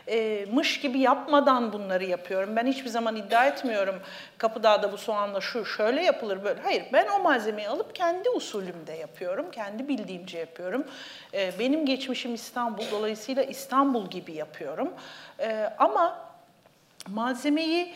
E, 0.08 0.46
mış 0.52 0.80
gibi 0.80 0.98
yapmadan 0.98 1.72
bunları 1.72 2.04
yapıyorum. 2.04 2.56
Ben 2.56 2.66
hiçbir 2.66 2.88
zaman 2.90 3.16
iddia 3.16 3.46
etmiyorum 3.46 4.00
Kapıdağ'da 4.38 4.92
bu 4.92 4.98
soğanla 4.98 5.40
şu 5.40 5.64
şöyle 5.64 6.02
yapılır 6.04 6.44
böyle. 6.44 6.60
Hayır 6.62 6.82
ben 6.92 7.06
o 7.08 7.22
malzemeyi 7.22 7.68
alıp 7.68 7.94
kendi 7.94 8.30
usulümde 8.30 8.92
yapıyorum. 8.92 9.50
Kendi 9.50 9.88
bildiğimce 9.88 10.38
yapıyorum. 10.38 10.84
E, 11.34 11.52
benim 11.58 11.86
geçmişim 11.86 12.34
İstanbul 12.34 12.84
dolayısıyla 12.90 13.42
İstanbul 13.42 14.10
gibi 14.10 14.32
yapıyorum. 14.32 14.92
E, 15.40 15.70
ama 15.78 16.18
malzemeyi 17.08 17.94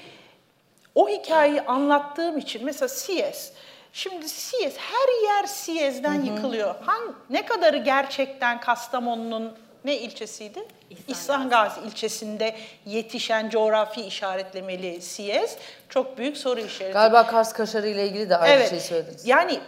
o 0.95 1.09
hikayeyi 1.09 1.61
anlattığım 1.61 2.39
için 2.39 2.65
mesela 2.65 2.89
Siyez. 2.89 3.53
Şimdi 3.93 4.29
Siyez 4.29 4.75
her 4.79 5.23
yer 5.23 5.47
Siyez'den 5.47 6.23
yıkılıyor. 6.23 6.75
Hangi, 6.81 7.13
ne 7.31 7.47
kadarı 7.47 7.77
gerçekten 7.77 8.61
Kastamonu'nun 8.61 9.53
ne 9.85 9.97
ilçesiydi? 9.97 10.65
İhsan 11.09 11.51
Gazi 11.51 11.81
ilçesinde 11.81 12.57
yetişen 12.87 13.51
coğrafi 13.51 14.01
işaretlemeli 14.01 15.03
Siyez. 15.03 15.57
Çok 15.89 16.19
büyük 16.19 16.37
soru 16.37 16.61
işareti. 16.61 16.93
Galiba 16.93 17.27
Kars 17.27 17.53
kaşarı 17.53 17.89
ile 17.89 18.07
ilgili 18.07 18.31
de 18.31 18.37
aynı 18.37 18.69
şeyi 18.69 18.81
söylediniz. 18.81 19.27
Yani 19.27 19.61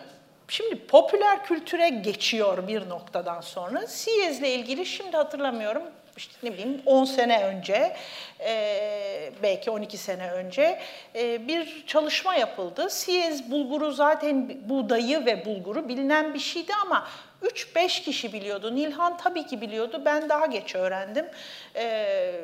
şimdi 0.48 0.86
popüler 0.86 1.44
kültüre 1.44 1.88
geçiyor 1.88 2.68
bir 2.68 2.88
noktadan 2.88 3.40
sonra. 3.40 3.86
Siyez'le 3.86 4.42
ilgili 4.42 4.86
şimdi 4.86 5.16
hatırlamıyorum 5.16 5.82
işte 6.16 6.32
ne 6.42 6.52
bileyim 6.52 6.82
10 6.86 7.04
sene 7.04 7.44
önce 7.44 7.96
e, 8.40 9.32
belki 9.42 9.70
12 9.70 9.98
sene 9.98 10.30
önce 10.30 10.78
e, 11.14 11.48
bir 11.48 11.86
çalışma 11.86 12.34
yapıldı. 12.34 12.90
Siyez 12.90 13.50
bulguru 13.50 13.92
zaten 13.92 14.50
buğdayı 14.68 15.26
ve 15.26 15.44
bulguru 15.44 15.88
bilinen 15.88 16.34
bir 16.34 16.38
şeydi 16.38 16.72
ama 16.84 17.06
3-5 17.42 18.02
kişi 18.02 18.32
biliyordu. 18.32 18.74
Nilhan 18.74 19.16
tabii 19.16 19.46
ki 19.46 19.60
biliyordu. 19.60 20.02
Ben 20.04 20.28
daha 20.28 20.46
geç 20.46 20.74
öğrendim. 20.74 21.26
E, 21.76 22.34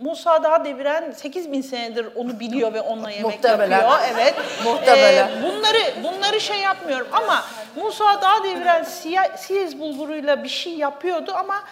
Musa 0.00 0.42
Dağ 0.42 0.64
deviren 0.64 1.10
8 1.10 1.52
bin 1.52 1.62
senedir 1.62 2.06
onu 2.14 2.40
biliyor 2.40 2.74
ve 2.74 2.80
onunla 2.80 3.10
yemek 3.10 3.24
Muhtemelen. 3.24 3.80
yapıyor. 3.80 3.98
Evet. 4.14 4.34
Muhtemelen. 4.64 5.28
Ee, 5.28 5.42
bunları 5.42 6.04
bunları 6.04 6.40
şey 6.40 6.58
yapmıyorum 6.60 7.06
ama 7.12 7.44
Musa 7.76 8.22
Dağ 8.22 8.44
deviren 8.44 8.82
Siyez 9.36 9.80
bulguruyla 9.80 10.44
bir 10.44 10.48
şey 10.48 10.72
yapıyordu 10.72 11.32
ama 11.34 11.64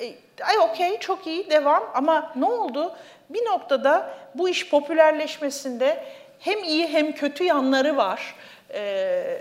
e, 0.00 0.14
ay 0.44 0.58
okey 0.58 0.98
çok 0.98 1.26
iyi 1.26 1.50
devam 1.50 1.90
ama 1.94 2.32
ne 2.36 2.44
oldu? 2.44 2.96
Bir 3.30 3.44
noktada 3.44 4.14
bu 4.34 4.48
iş 4.48 4.68
popülerleşmesinde 4.68 6.04
hem 6.38 6.64
iyi 6.64 6.88
hem 6.88 7.12
kötü 7.12 7.44
yanları 7.44 7.96
var. 7.96 8.34
Ee, 8.74 9.38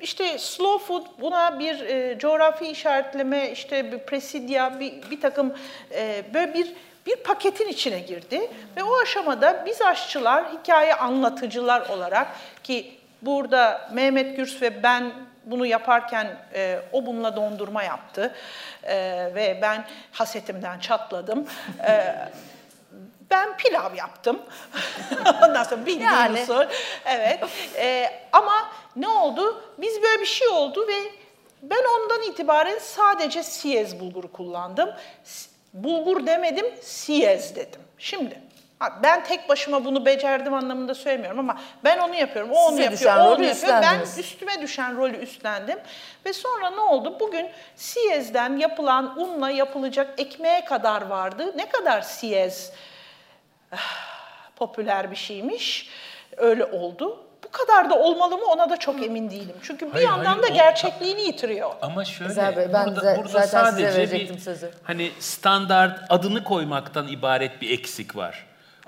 işte 0.00 0.38
slow 0.38 0.86
food 0.86 1.06
buna 1.20 1.58
bir 1.58 1.80
e, 1.80 2.18
coğrafi 2.18 2.66
işaretleme, 2.66 3.50
işte 3.50 3.92
bir 3.92 3.98
presidya, 3.98 4.80
bir, 4.80 5.10
bir 5.10 5.20
takım 5.20 5.54
e, 5.92 6.22
böyle 6.34 6.54
bir 6.54 6.72
bir 7.06 7.16
paketin 7.16 7.68
içine 7.68 8.00
girdi 8.00 8.50
ve 8.76 8.82
o 8.82 8.96
aşamada 9.02 9.62
biz 9.66 9.82
aşçılar, 9.82 10.44
hikaye 10.52 10.94
anlatıcılar 10.94 11.88
olarak 11.88 12.26
ki 12.62 12.94
burada 13.22 13.90
Mehmet 13.92 14.36
Gürs 14.36 14.62
ve 14.62 14.82
ben 14.82 15.12
bunu 15.46 15.66
yaparken 15.66 16.36
e, 16.54 16.78
o 16.92 17.06
bununla 17.06 17.36
dondurma 17.36 17.82
yaptı 17.82 18.34
E, 18.82 18.96
ve 19.34 19.58
ben 19.62 19.84
hasetimden 20.12 20.78
çatladım. 20.78 21.46
E, 21.88 22.14
ben 23.30 23.56
pilav 23.56 23.94
yaptım. 23.94 24.42
Ondan 25.42 25.62
sonra 25.62 25.86
bildiğim 25.86 26.10
Yani. 26.10 26.42
usul. 26.42 26.64
Evet. 27.06 27.44
E, 27.76 28.10
ama 28.32 28.68
ne 28.96 29.08
oldu? 29.08 29.64
Biz 29.78 30.02
böyle 30.02 30.20
bir 30.20 30.26
şey 30.26 30.48
oldu 30.48 30.88
ve 30.88 30.94
ben 31.62 31.82
ondan 32.00 32.22
itibaren 32.22 32.78
sadece 32.78 33.42
siyez 33.42 34.00
bulguru 34.00 34.32
kullandım. 34.32 34.90
Bulgur 35.72 36.26
demedim, 36.26 36.66
siyez 36.82 37.56
dedim. 37.56 37.80
Şimdi 37.98 38.43
Ha, 38.84 38.98
Ben 39.02 39.24
tek 39.24 39.48
başıma 39.48 39.84
bunu 39.84 40.06
becerdim 40.06 40.54
anlamında 40.54 40.94
söylemiyorum 40.94 41.38
ama 41.38 41.58
ben 41.84 41.98
onu 41.98 42.14
yapıyorum. 42.14 42.50
O 42.52 42.54
onu 42.58 42.70
Size 42.70 42.82
yapıyor, 42.82 43.16
o 43.16 43.20
onu 43.20 43.34
rolü 43.38 43.44
yapıyor. 43.46 43.82
Ben 43.82 44.00
üstüme 44.20 44.60
düşen 44.62 44.96
rolü 44.96 45.16
üstlendim. 45.16 45.78
Ve 46.26 46.32
sonra 46.32 46.70
ne 46.70 46.80
oldu? 46.80 47.16
Bugün 47.20 47.50
siyezden 47.76 48.56
yapılan 48.56 49.18
unla 49.20 49.50
yapılacak 49.50 50.10
ekmeğe 50.18 50.64
kadar 50.64 51.02
vardı. 51.02 51.52
Ne 51.56 51.68
kadar 51.68 52.00
siyez 52.00 52.72
popüler 54.56 55.10
bir 55.10 55.16
şeymiş. 55.16 55.88
Öyle 56.36 56.64
oldu. 56.64 57.20
Bu 57.44 57.48
kadar 57.50 57.90
da 57.90 57.94
olmalı 57.98 58.38
mı 58.38 58.44
ona 58.46 58.70
da 58.70 58.76
çok 58.76 59.02
emin 59.02 59.30
değilim. 59.30 59.56
Çünkü 59.62 59.86
bir 59.86 59.92
Hayır, 59.92 60.06
yandan 60.06 60.24
hayır, 60.24 60.42
da 60.42 60.46
o- 60.52 60.54
gerçekliğini 60.54 61.20
yitiriyor. 61.20 61.70
Ama 61.82 62.04
şöyle, 62.04 62.32
Ezel 62.32 62.56
Bey, 62.56 62.72
ben 62.72 62.86
burada, 62.86 63.16
burada 63.16 63.28
zaten 63.28 63.70
size 63.70 63.82
sadece 63.82 63.98
verecektim 63.98 64.36
bir, 64.36 64.40
sözü. 64.40 64.70
Hani 64.82 65.10
standart 65.20 66.00
adını 66.08 66.44
koymaktan 66.44 67.08
ibaret 67.08 67.60
bir 67.62 67.70
eksik 67.70 68.16
var. 68.16 68.46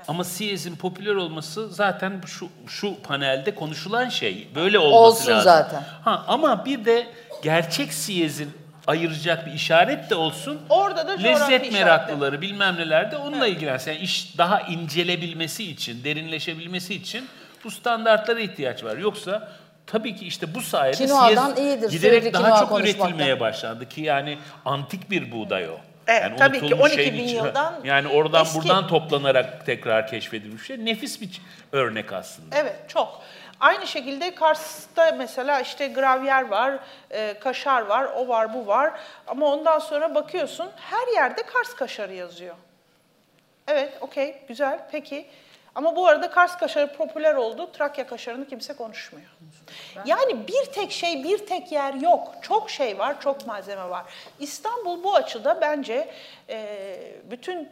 Ama 0.08 0.24
Siyez'in 0.24 0.76
popüler 0.76 1.14
olması 1.14 1.68
zaten 1.68 2.20
şu 2.26 2.48
şu 2.66 3.02
panelde 3.02 3.54
konuşulan 3.54 4.08
şey. 4.08 4.48
Böyle 4.54 4.78
olması 4.78 4.96
Olsun 5.20 5.32
lazım. 5.32 5.44
zaten. 5.44 5.82
Ha 6.04 6.24
ama 6.28 6.64
bir 6.64 6.84
de 6.84 7.06
gerçek 7.42 7.92
Siyez'in 7.92 8.50
ayıracak 8.86 9.46
bir 9.46 9.52
işaret 9.52 10.10
de 10.10 10.14
olsun. 10.14 10.60
Orada 10.68 11.08
da 11.08 11.12
lezzet 11.12 11.72
meraklıları 11.72 12.40
bilmem 12.40 12.76
neler 12.76 13.12
de 13.12 13.16
onunla 13.16 13.46
ilgilensin. 13.46 13.90
Yani 13.90 14.00
iş 14.00 14.38
daha 14.38 14.60
incelebilmesi 14.60 15.70
için, 15.70 16.04
derinleşebilmesi 16.04 16.94
için 16.94 17.28
bu 17.64 17.70
standartlara 17.70 18.40
ihtiyaç 18.40 18.84
var. 18.84 18.96
Yoksa 18.96 19.48
tabii 19.86 20.16
ki 20.16 20.26
işte 20.26 20.54
bu 20.54 20.62
sayede 20.62 20.96
Kinoadan 20.96 21.54
Siyez 21.54 21.58
iyidir, 21.58 21.90
giderek 21.90 22.34
daha 22.34 22.60
çok 22.60 22.80
üretilmeye 22.80 23.40
başlandı 23.40 23.88
ki 23.88 24.00
yani 24.00 24.38
antik 24.64 25.10
bir 25.10 25.32
buğday 25.32 25.68
o. 25.68 25.78
Evet, 26.06 26.38
tabii 26.38 26.58
ki 26.58 26.64
unutulmuş 26.64 26.84
12 26.92 26.94
şeyin 26.96 27.14
bin 27.14 27.24
içine- 27.24 27.46
yıldan 27.46 27.74
Yani 27.84 28.08
oradan 28.08 28.42
eski. 28.42 28.58
buradan 28.58 28.88
toplanarak 28.88 29.66
tekrar 29.66 30.06
keşfedilmiş 30.06 30.66
şey. 30.66 30.84
Nefis 30.84 31.20
bir 31.20 31.40
örnek 31.72 32.12
aslında. 32.12 32.56
Evet 32.56 32.76
çok. 32.88 33.22
Aynı 33.60 33.86
şekilde 33.86 34.34
Kars'ta 34.34 35.12
mesela 35.18 35.60
işte 35.60 35.86
gravyer 35.88 36.48
var, 36.48 36.78
e, 37.10 37.38
kaşar 37.38 37.82
var, 37.82 38.04
o 38.16 38.28
var, 38.28 38.54
bu 38.54 38.66
var. 38.66 38.92
Ama 39.26 39.46
ondan 39.46 39.78
sonra 39.78 40.14
bakıyorsun 40.14 40.70
her 40.76 41.14
yerde 41.14 41.42
Kars 41.42 41.74
kaşarı 41.74 42.14
yazıyor. 42.14 42.54
Evet, 43.68 43.92
okey, 44.00 44.36
güzel, 44.48 44.78
peki. 44.92 45.26
Ama 45.76 45.96
bu 45.96 46.06
arada 46.06 46.30
Kars 46.30 46.56
kaşarı 46.56 46.92
popüler 46.92 47.34
oldu, 47.34 47.72
Trakya 47.72 48.06
kaşarını 48.06 48.48
kimse 48.48 48.76
konuşmuyor. 48.76 49.26
Yani 50.04 50.48
bir 50.48 50.72
tek 50.72 50.92
şey, 50.92 51.24
bir 51.24 51.38
tek 51.38 51.72
yer 51.72 51.94
yok. 51.94 52.34
Çok 52.42 52.70
şey 52.70 52.98
var, 52.98 53.20
çok 53.20 53.46
malzeme 53.46 53.90
var. 53.90 54.04
İstanbul 54.40 55.04
bu 55.04 55.14
açıda 55.14 55.60
bence 55.60 56.08
e, 56.48 57.12
bütün 57.30 57.68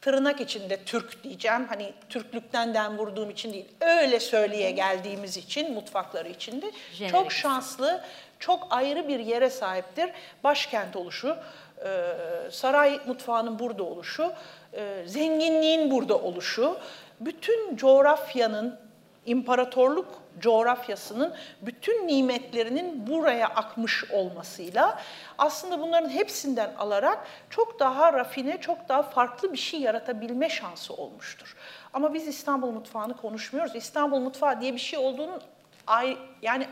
tırnak 0.00 0.40
içinde 0.40 0.76
Türk 0.84 1.24
diyeceğim. 1.24 1.66
Hani 1.68 1.92
Türklükten 2.08 2.74
den 2.74 2.98
vurduğum 2.98 3.30
için 3.30 3.52
değil. 3.52 3.68
Öyle 3.80 4.20
söyleye 4.20 4.70
geldiğimiz 4.70 5.36
için 5.36 5.74
mutfakları 5.74 6.28
içinde 6.28 6.72
çok 7.10 7.32
şanslı, 7.32 8.04
çok 8.38 8.66
ayrı 8.70 9.08
bir 9.08 9.18
yere 9.18 9.50
sahiptir. 9.50 10.10
Başkent 10.44 10.96
oluşu, 10.96 11.36
e, 11.84 12.14
saray 12.50 13.00
mutfağının 13.06 13.58
burada 13.58 13.82
oluşu, 13.82 14.32
e, 14.72 15.02
zenginliğin 15.06 15.90
burada 15.90 16.18
oluşu, 16.18 16.78
bütün 17.24 17.76
coğrafyanın, 17.76 18.80
imparatorluk 19.26 20.22
coğrafyasının 20.38 21.34
bütün 21.62 22.08
nimetlerinin 22.08 23.06
buraya 23.06 23.48
akmış 23.48 24.04
olmasıyla 24.10 25.00
aslında 25.38 25.80
bunların 25.80 26.08
hepsinden 26.08 26.74
alarak 26.78 27.26
çok 27.50 27.80
daha 27.80 28.12
rafine, 28.12 28.60
çok 28.60 28.88
daha 28.88 29.02
farklı 29.02 29.52
bir 29.52 29.58
şey 29.58 29.80
yaratabilme 29.80 30.48
şansı 30.48 30.94
olmuştur. 30.94 31.56
Ama 31.92 32.14
biz 32.14 32.28
İstanbul 32.28 32.70
mutfağını 32.70 33.16
konuşmuyoruz. 33.16 33.76
İstanbul 33.76 34.20
mutfağı 34.20 34.60
diye 34.60 34.72
bir 34.74 34.78
şey 34.78 34.98
olduğunu 34.98 35.40
ay, 35.86 36.18
yani 36.42 36.66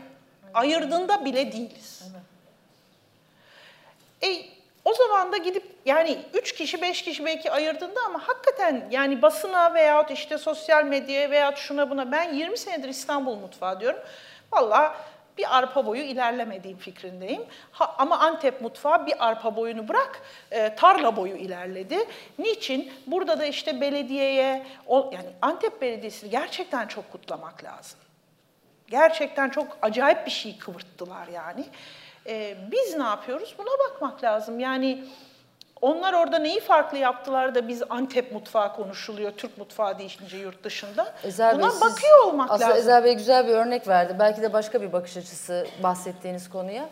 ayırdığında 0.53 1.25
bile 1.25 1.51
değiliz. 1.51 2.03
E, 4.23 4.27
o 4.85 4.93
zaman 4.93 5.31
da 5.31 5.37
gidip 5.37 5.70
yani 5.85 6.17
üç 6.33 6.55
kişi 6.55 6.81
beş 6.81 7.01
kişi 7.01 7.25
belki 7.25 7.51
ayırdığında 7.51 7.99
ama 8.05 8.27
hakikaten 8.27 8.87
yani 8.91 9.21
basına 9.21 9.73
veyahut 9.73 10.11
işte 10.11 10.37
sosyal 10.37 10.83
medyaya 10.85 11.31
veyahut 11.31 11.57
şuna 11.57 11.89
buna 11.89 12.11
ben 12.11 12.33
20 12.33 12.57
senedir 12.57 12.89
İstanbul 12.89 13.35
mutfağı 13.35 13.79
diyorum. 13.79 13.99
Valla 14.51 14.95
bir 15.37 15.57
arpa 15.57 15.85
boyu 15.85 16.01
ilerlemediğim 16.01 16.77
fikrindeyim. 16.77 17.45
Ha, 17.71 17.95
ama 17.97 18.19
Antep 18.19 18.61
mutfağı 18.61 19.05
bir 19.05 19.27
arpa 19.27 19.55
boyunu 19.55 19.87
bırak, 19.87 20.21
e, 20.51 20.75
tarla 20.75 21.15
boyu 21.15 21.35
ilerledi. 21.35 21.97
Niçin? 22.39 22.93
Burada 23.07 23.39
da 23.39 23.45
işte 23.45 23.81
belediyeye, 23.81 24.65
o, 24.87 25.09
yani 25.13 25.29
Antep 25.41 25.81
Belediyesi'ni 25.81 26.29
gerçekten 26.29 26.87
çok 26.87 27.11
kutlamak 27.11 27.63
lazım. 27.63 27.99
Gerçekten 28.87 29.49
çok 29.49 29.77
acayip 29.81 30.25
bir 30.25 30.31
şey 30.31 30.57
kıvırttılar 30.57 31.27
yani. 31.27 31.65
Ee, 32.27 32.57
biz 32.71 32.95
ne 32.95 33.03
yapıyoruz? 33.03 33.55
Buna 33.57 33.89
bakmak 33.89 34.23
lazım. 34.23 34.59
Yani 34.59 35.03
onlar 35.81 36.13
orada 36.13 36.39
neyi 36.39 36.59
farklı 36.59 36.97
yaptılar 36.97 37.55
da 37.55 37.67
biz 37.67 37.83
Antep 37.89 38.31
mutfağı 38.31 38.75
konuşuluyor, 38.75 39.31
Türk 39.31 39.57
mutfağı 39.57 39.97
deyince 39.99 40.37
yurt 40.37 40.63
dışında. 40.63 41.13
Ezel 41.23 41.55
Buna 41.55 41.63
Bey, 41.63 41.69
siz 41.71 41.81
bakıyor 41.81 42.23
olmak 42.25 42.51
aslında 42.51 42.69
lazım. 42.69 42.79
Ezel 42.81 43.03
Bey 43.03 43.13
güzel 43.13 43.47
bir 43.47 43.53
örnek 43.53 43.87
verdi. 43.87 44.15
Belki 44.19 44.41
de 44.41 44.53
başka 44.53 44.81
bir 44.81 44.93
bakış 44.93 45.17
açısı 45.17 45.67
bahsettiğiniz 45.83 46.49
konuya. 46.49 46.89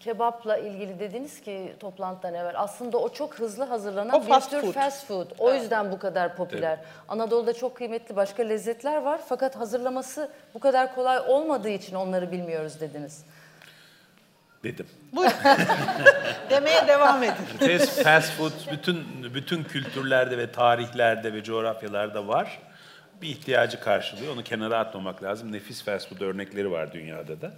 Kebapla 0.00 0.56
ilgili 0.56 1.00
dediniz 1.00 1.40
ki 1.40 1.72
toplantıdan 1.80 2.34
evvel 2.34 2.54
aslında 2.56 2.98
o 2.98 3.08
çok 3.08 3.34
hızlı 3.34 3.64
hazırlanan 3.64 4.18
O 4.20 4.22
bir 4.22 4.28
fast 4.28 4.50
tür 4.50 4.60
food. 4.60 4.72
fast 4.72 5.06
food. 5.06 5.26
O 5.38 5.52
yüzden 5.52 5.92
bu 5.92 5.98
kadar 5.98 6.36
popüler. 6.36 6.78
Anadolu'da 7.08 7.52
çok 7.52 7.76
kıymetli 7.76 8.16
başka 8.16 8.42
lezzetler 8.42 8.96
var 8.96 9.20
fakat 9.28 9.56
hazırlaması 9.56 10.28
bu 10.54 10.58
kadar 10.58 10.94
kolay 10.94 11.18
olmadığı 11.18 11.68
için 11.68 11.94
onları 11.96 12.32
bilmiyoruz 12.32 12.80
dediniz. 12.80 13.24
Dedim. 14.64 14.86
Demeye 16.50 16.88
devam 16.88 17.22
edin. 17.22 17.44
Fast, 17.58 18.02
fast 18.02 18.32
food 18.32 18.52
bütün 18.72 19.04
bütün 19.34 19.64
kültürlerde 19.64 20.38
ve 20.38 20.52
tarihlerde 20.52 21.32
ve 21.32 21.44
coğrafyalarda 21.44 22.28
var. 22.28 22.58
Bir 23.22 23.28
ihtiyacı 23.28 23.80
karşılıyor. 23.80 24.32
Onu 24.32 24.44
kenara 24.44 24.78
atmamak 24.78 25.22
lazım. 25.22 25.52
Nefis 25.52 25.84
fast 25.84 26.08
food 26.08 26.20
örnekleri 26.20 26.70
var 26.70 26.92
dünyada 26.92 27.40
da. 27.40 27.52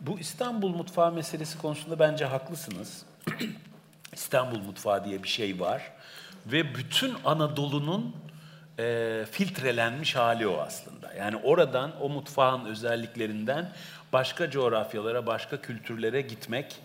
Bu 0.00 0.18
İstanbul 0.18 0.74
mutfağı 0.74 1.12
meselesi 1.12 1.58
konusunda 1.58 1.98
bence 1.98 2.24
haklısınız. 2.24 3.02
İstanbul 4.12 4.58
mutfağı 4.58 5.04
diye 5.04 5.22
bir 5.22 5.28
şey 5.28 5.60
var. 5.60 5.92
Ve 6.46 6.74
bütün 6.74 7.14
Anadolu'nun 7.24 8.16
e, 8.78 9.24
filtrelenmiş 9.30 10.16
hali 10.16 10.46
o 10.46 10.60
aslında. 10.60 11.12
Yani 11.18 11.36
oradan, 11.36 11.92
o 12.00 12.08
mutfağın 12.08 12.64
özelliklerinden 12.64 13.72
başka 14.12 14.50
coğrafyalara, 14.50 15.26
başka 15.26 15.60
kültürlere 15.60 16.20
gitmek. 16.20 16.80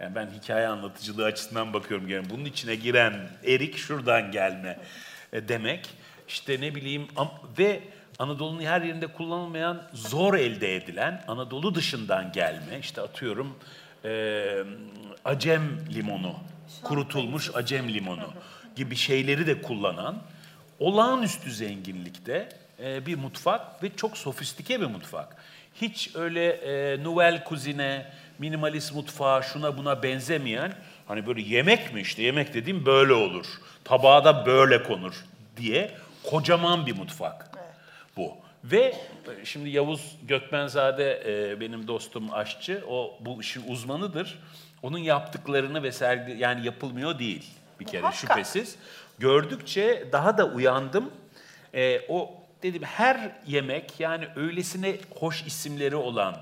Yani 0.00 0.14
ben 0.14 0.30
hikaye 0.42 0.66
anlatıcılığı 0.66 1.24
açısından 1.24 1.72
bakıyorum. 1.72 2.08
Yani 2.08 2.30
bunun 2.30 2.44
içine 2.44 2.74
giren 2.74 3.30
erik 3.46 3.76
şuradan 3.76 4.32
gelme 4.32 4.78
e, 5.32 5.48
demek. 5.48 5.90
İşte 6.28 6.60
ne 6.60 6.74
bileyim 6.74 7.08
ve 7.58 7.80
Anadolu'nun 8.18 8.62
her 8.62 8.82
yerinde 8.82 9.06
kullanılmayan, 9.06 9.82
zor 9.92 10.34
elde 10.34 10.76
edilen, 10.76 11.24
Anadolu 11.28 11.74
dışından 11.74 12.32
gelme, 12.32 12.78
işte 12.80 13.00
atıyorum 13.00 13.58
e, 14.04 14.64
acem 15.24 15.62
limonu, 15.94 16.34
kurutulmuş 16.82 17.50
acem 17.54 17.88
limonu 17.88 18.32
gibi 18.76 18.96
şeyleri 18.96 19.46
de 19.46 19.62
kullanan 19.62 20.22
olağanüstü 20.78 21.52
zenginlikte 21.52 22.48
e, 22.82 23.06
bir 23.06 23.16
mutfak 23.16 23.82
ve 23.82 23.96
çok 23.96 24.16
sofistike 24.16 24.80
bir 24.80 24.86
mutfak. 24.86 25.36
Hiç 25.80 26.10
öyle 26.14 26.48
e, 26.50 27.04
nouvelle 27.04 27.44
cuisine, 27.48 28.06
minimalist 28.38 28.94
mutfağa, 28.94 29.42
şuna 29.42 29.78
buna 29.78 30.02
benzemeyen, 30.02 30.72
hani 31.08 31.26
böyle 31.26 31.40
yemek 31.40 31.94
mi 31.94 32.00
işte, 32.00 32.22
yemek 32.22 32.54
dediğim 32.54 32.86
böyle 32.86 33.12
olur, 33.12 33.46
tabağa 33.84 34.24
da 34.24 34.46
böyle 34.46 34.82
konur 34.82 35.24
diye 35.56 35.90
kocaman 36.30 36.86
bir 36.86 36.96
mutfak 36.96 37.50
bu. 38.16 38.36
Ve 38.64 38.94
e, 39.40 39.44
şimdi 39.44 39.70
Yavuz 39.70 40.16
Gökmenzade 40.22 41.22
e, 41.26 41.60
benim 41.60 41.88
dostum 41.88 42.34
aşçı, 42.34 42.84
o 42.88 43.18
bu 43.20 43.40
işin 43.40 43.62
uzmanıdır. 43.68 44.38
Onun 44.82 44.98
yaptıklarını 44.98 45.82
ve 45.82 45.92
sergi 45.92 46.32
yani 46.32 46.66
yapılmıyor 46.66 47.18
değil 47.18 47.50
bir 47.80 47.84
kere 47.84 48.00
Muhakkak. 48.00 48.20
şüphesiz. 48.20 48.76
Gördükçe 49.18 50.08
daha 50.12 50.38
da 50.38 50.46
uyandım. 50.46 51.10
E, 51.74 52.00
o 52.08 52.37
dedim 52.62 52.82
her 52.82 53.30
yemek 53.46 54.00
yani 54.00 54.28
öylesine 54.36 54.96
hoş 55.18 55.42
isimleri 55.42 55.96
olan 55.96 56.36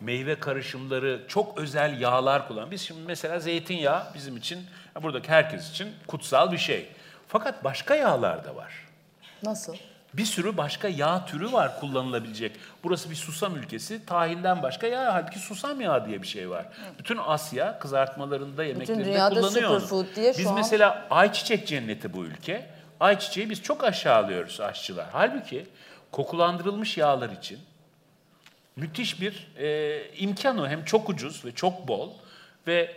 meyve 0.00 0.40
karışımları, 0.40 1.20
çok 1.28 1.58
özel 1.58 2.00
yağlar 2.00 2.48
kullanan. 2.48 2.70
Biz 2.70 2.80
şimdi 2.80 3.00
mesela 3.06 3.40
zeytinyağı 3.40 4.02
bizim 4.14 4.36
için, 4.36 4.66
buradaki 5.02 5.28
herkes 5.28 5.70
için 5.70 5.88
kutsal 6.06 6.52
bir 6.52 6.58
şey. 6.58 6.88
Fakat 7.28 7.64
başka 7.64 7.94
yağlar 7.94 8.44
da 8.44 8.56
var. 8.56 8.72
Nasıl? 9.42 9.74
Bir 10.14 10.24
sürü 10.24 10.56
başka 10.56 10.88
yağ 10.88 11.24
türü 11.26 11.52
var 11.52 11.80
kullanılabilecek. 11.80 12.52
Burası 12.84 13.10
bir 13.10 13.14
susam 13.14 13.56
ülkesi. 13.56 14.06
Tahinden 14.06 14.62
başka 14.62 14.86
yağ. 14.86 15.14
Halbuki 15.14 15.38
susam 15.38 15.80
yağı 15.80 16.06
diye 16.06 16.22
bir 16.22 16.26
şey 16.26 16.50
var. 16.50 16.66
Bütün 16.98 17.16
Asya 17.16 17.78
kızartmalarında, 17.78 18.64
yemeklerinde 18.64 19.04
dünyada 19.04 19.34
kullanıyor 19.34 19.80
superfood 19.80 20.16
diye 20.16 20.32
şu 20.32 20.38
Biz 20.38 20.46
an- 20.46 20.54
mesela 20.54 21.06
ayçiçek 21.10 21.66
cenneti 21.66 22.12
bu 22.12 22.24
ülke. 22.24 22.66
Ayçiçeği 23.00 23.50
biz 23.50 23.62
çok 23.62 23.84
aşağılıyoruz 23.84 24.60
aşçılar. 24.60 25.06
Halbuki 25.12 25.66
kokulandırılmış 26.12 26.96
yağlar 26.96 27.30
için 27.30 27.58
müthiş 28.76 29.20
bir 29.20 29.48
e, 29.58 30.02
imkan 30.16 30.58
o. 30.58 30.68
Hem 30.68 30.84
çok 30.84 31.08
ucuz 31.08 31.44
ve 31.44 31.52
çok 31.52 31.88
bol 31.88 32.10
ve 32.66 32.96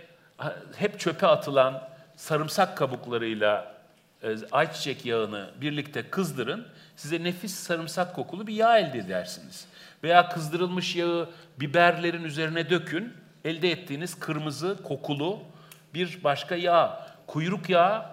hep 0.76 1.00
çöpe 1.00 1.28
atılan 1.28 1.90
sarımsak 2.16 2.78
kabuklarıyla 2.78 3.76
e, 4.24 4.36
ayçiçek 4.52 5.06
yağını 5.06 5.50
birlikte 5.62 6.10
kızdırın. 6.10 6.68
Size 6.96 7.24
nefis 7.24 7.54
sarımsak 7.54 8.16
kokulu 8.16 8.48
bir 8.48 8.54
yağ 8.54 8.78
elde 8.78 8.98
edersiniz. 8.98 9.68
Veya 10.04 10.30
kızdırılmış 10.30 10.96
yağı 10.96 11.30
biberlerin 11.60 12.24
üzerine 12.24 12.70
dökün. 12.70 13.14
Elde 13.46 13.72
ettiğiniz 13.72 14.20
kırmızı 14.20 14.84
kokulu 14.84 15.40
bir 15.94 16.24
başka 16.24 16.56
yağ. 16.56 17.08
Kuyruk 17.28 17.70
yağı 17.70 18.06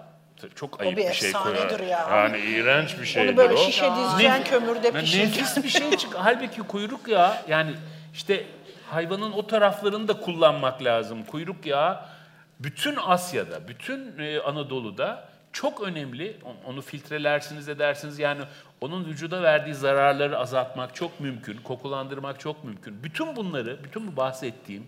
çok 0.55 0.81
ayıp 0.81 0.97
bir 0.97 1.07
bir, 1.07 1.13
şey 1.13 1.31
koyar. 1.31 1.55
efsanedir 1.55 1.83
ya. 1.87 2.07
Yani 2.11 2.37
iğrenç 2.39 2.99
bir 3.01 3.05
şeydir 3.05 3.29
Onu 3.29 3.37
böyle 3.37 3.53
o. 3.53 3.57
şişe 3.57 3.89
dizeceksin, 3.95 4.43
kömürde 4.43 4.87
Ya 4.87 4.93
pişireceksin. 4.93 5.61
Nefis 5.61 5.63
bir 5.63 5.69
şey 5.81 5.97
çık. 5.97 6.15
Halbuki 6.15 6.61
kuyruk 6.61 7.07
yağı 7.07 7.33
yani 7.47 7.71
işte 8.13 8.45
hayvanın 8.89 9.31
o 9.31 9.47
taraflarını 9.47 10.07
da 10.07 10.13
kullanmak 10.19 10.83
lazım. 10.83 11.23
Kuyruk 11.23 11.65
yağı 11.65 11.99
bütün 12.59 12.95
Asya'da, 12.95 13.67
bütün 13.67 14.19
e, 14.19 14.39
Anadolu'da 14.39 15.29
çok 15.53 15.81
önemli. 15.81 16.37
On- 16.43 16.71
Onu 16.71 16.81
filtrelersiniz 16.81 17.69
edersiniz. 17.69 18.19
Yani 18.19 18.41
onun 18.81 19.05
vücuda 19.05 19.41
verdiği 19.43 19.75
zararları 19.75 20.37
azaltmak 20.39 20.95
çok 20.95 21.19
mümkün. 21.19 21.57
Kokulandırmak 21.57 22.39
çok 22.39 22.63
mümkün. 22.63 23.03
Bütün 23.03 23.35
bunları, 23.35 23.83
bütün 23.83 24.11
bu 24.11 24.17
bahsettiğim 24.17 24.87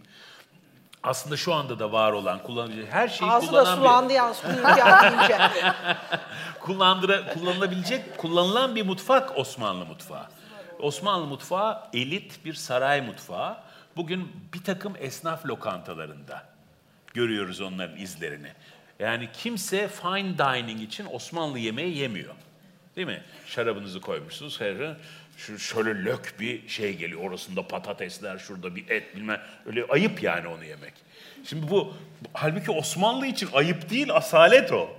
aslında 1.03 1.37
şu 1.37 1.53
anda 1.53 1.79
da 1.79 1.91
var 1.91 2.11
olan 2.11 2.43
kullanabilecek 2.43 2.93
her 2.93 3.07
şeyi 3.07 3.31
Ağzı 3.31 3.47
da 3.47 3.49
kullanan 3.49 3.77
bir 3.77 3.81
sulandı 3.81 4.13
yalnız 4.13 4.41
kuyruk 4.41 4.77
yağı 4.77 5.01
deyince. 5.01 5.37
kullandıra, 6.59 7.33
kullanılabilecek, 7.33 8.17
kullanılan 8.17 8.75
bir 8.75 8.85
mutfak 8.85 9.37
Osmanlı 9.37 9.85
mutfağı. 9.85 10.25
Osmanlı 10.79 11.25
mutfağı 11.25 11.81
elit 11.93 12.45
bir 12.45 12.53
saray 12.53 13.01
mutfağı. 13.01 13.57
Bugün 13.95 14.31
bir 14.53 14.63
takım 14.63 14.93
esnaf 14.99 15.45
lokantalarında 15.45 16.43
görüyoruz 17.13 17.61
onların 17.61 17.97
izlerini. 17.97 18.51
Yani 18.99 19.29
kimse 19.33 19.87
fine 19.87 20.37
dining 20.37 20.81
için 20.81 21.07
Osmanlı 21.11 21.59
yemeği 21.59 21.97
yemiyor. 21.97 22.33
Değil 22.95 23.07
mi? 23.07 23.23
Şarabınızı 23.45 24.01
koymuşsunuz. 24.01 24.61
Her 24.61 24.95
şu 25.37 25.59
şöyle 25.59 26.05
lök 26.05 26.35
bir 26.39 26.67
şey 26.67 26.97
geliyor. 26.97 27.21
Orasında 27.21 27.67
patatesler, 27.67 28.37
şurada 28.37 28.75
bir 28.75 28.89
et 28.89 29.15
bilmem. 29.15 29.41
Öyle 29.65 29.85
ayıp 29.89 30.23
yani 30.23 30.47
onu 30.47 30.65
yemek. 30.65 30.93
Şimdi 31.43 31.69
bu, 31.71 31.93
bu 32.21 32.29
halbuki 32.33 32.71
Osmanlı 32.71 33.27
için 33.27 33.49
ayıp 33.53 33.89
değil, 33.89 34.13
asalet 34.13 34.71
o. 34.71 34.89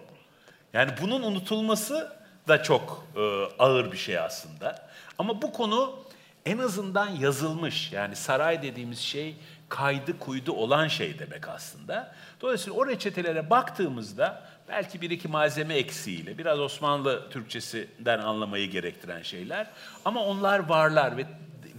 Yani 0.72 0.90
bunun 1.02 1.22
unutulması 1.22 2.16
da 2.48 2.62
çok 2.62 3.06
e, 3.16 3.20
ağır 3.58 3.92
bir 3.92 3.96
şey 3.96 4.18
aslında. 4.18 4.88
Ama 5.18 5.42
bu 5.42 5.52
konu 5.52 6.04
en 6.46 6.58
azından 6.58 7.08
yazılmış. 7.08 7.92
Yani 7.92 8.16
saray 8.16 8.62
dediğimiz 8.62 8.98
şey 8.98 9.36
kaydı 9.68 10.18
kuydu 10.18 10.52
olan 10.52 10.88
şey 10.88 11.18
demek 11.18 11.48
aslında. 11.48 12.14
Dolayısıyla 12.40 12.78
o 12.78 12.86
reçetelere 12.86 13.50
baktığımızda 13.50 14.42
belki 14.68 15.00
bir 15.00 15.10
iki 15.10 15.28
malzeme 15.28 15.74
eksiğiyle, 15.74 16.38
biraz 16.38 16.60
Osmanlı 16.60 17.30
Türkçesinden 17.30 18.18
anlamayı 18.18 18.70
gerektiren 18.70 19.22
şeyler. 19.22 19.66
Ama 20.04 20.24
onlar 20.24 20.58
varlar 20.58 21.16
ve, 21.16 21.26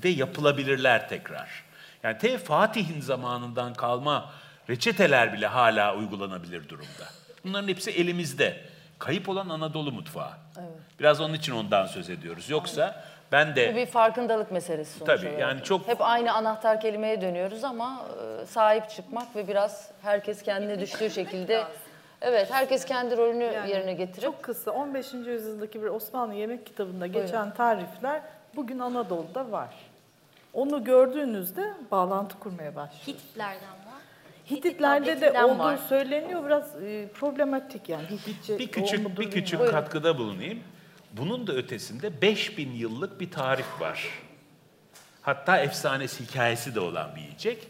ve 0.04 0.10
yapılabilirler 0.10 1.10
tekrar. 1.10 1.64
Yani 2.04 2.18
te 2.18 2.38
Fatih'in 2.38 3.02
zamanından 3.02 3.74
kalma 3.74 4.32
reçeteler 4.70 5.34
bile 5.34 5.48
hala 5.48 5.96
uygulanabilir 5.96 6.70
durumda. 6.70 7.08
Bunların 7.44 7.68
hepsi 7.68 7.92
elimizde. 7.92 8.62
Kayıp 9.00 9.30
olan 9.30 9.50
Anadolu 9.50 9.92
mutfağı. 9.92 10.32
Biraz 11.00 11.22
onun 11.22 11.34
için 11.34 11.52
ondan 11.52 11.86
söz 11.86 12.10
ediyoruz. 12.10 12.50
Yoksa 12.50 13.06
ben 13.32 13.52
Bu 13.52 13.56
de 13.56 13.76
bir 13.76 13.86
farkındalık 13.86 14.52
meselesi 14.52 15.00
sonuç 15.00 15.08
Tabii, 15.08 15.28
olarak. 15.28 15.42
yani 15.42 15.64
çok- 15.64 15.88
Hep 15.88 16.02
aynı 16.02 16.34
anahtar 16.34 16.82
kelimeye 16.82 17.22
dönüyoruz 17.22 17.64
ama 17.64 18.06
e, 18.42 18.46
sahip 18.46 18.90
çıkmak 18.90 19.36
ve 19.36 19.48
biraz 19.48 19.92
herkes 20.02 20.42
kendine 20.44 20.80
düştüğü 20.80 21.10
şekilde... 21.10 21.64
Evet, 22.22 22.52
herkes 22.52 22.86
kendi 22.86 23.18
rolünü 23.18 23.44
Yani 23.44 23.70
yerine 23.70 23.94
getirip... 23.94 24.22
Çok 24.24 24.44
kısa 24.44 24.72
15. 24.72 25.14
yüzyıldaki 25.14 25.82
bir 25.82 25.88
Osmanlı 25.88 26.34
yemek 26.34 26.66
kitabında 26.66 27.08
geçen 27.08 27.54
tarifler 27.54 28.22
bugün 28.56 28.80
Anadolu'da 28.80 29.52
var. 29.52 29.70
Onu 30.54 30.84
gördüğünüzde 30.84 31.74
bağlantı 31.92 32.40
kurmaya 32.40 32.76
başlıyorsunuz. 32.76 33.08
Hititlerden 33.08 33.70
var. 33.70 33.96
Hittitlerde 34.52 35.22
de 35.22 35.44
olduğu 35.44 35.60
var. 35.60 35.78
söyleniyor 35.78 36.46
biraz 36.46 36.84
e, 36.84 37.08
problematik 37.08 37.90
yani. 37.90 38.04
Hititçe 38.10 38.60
bir 38.60 38.68
o 38.68 38.72
küçük 38.72 39.20
bir 39.20 39.32
küçük 39.32 39.70
katkıda 39.70 40.18
bulunayım. 40.18 40.60
Bunun 41.18 41.48
da 41.48 41.54
ötesinde 41.54 42.22
5000 42.22 42.72
yıllık 42.72 43.20
bir 43.20 43.32
tarih 43.32 43.80
var. 43.80 44.10
Hatta 45.22 45.58
efsanesi 45.58 46.24
hikayesi 46.30 46.76
de 46.76 46.80
olan 46.80 47.16
bir 47.16 47.22
yiyecek. 47.22 47.68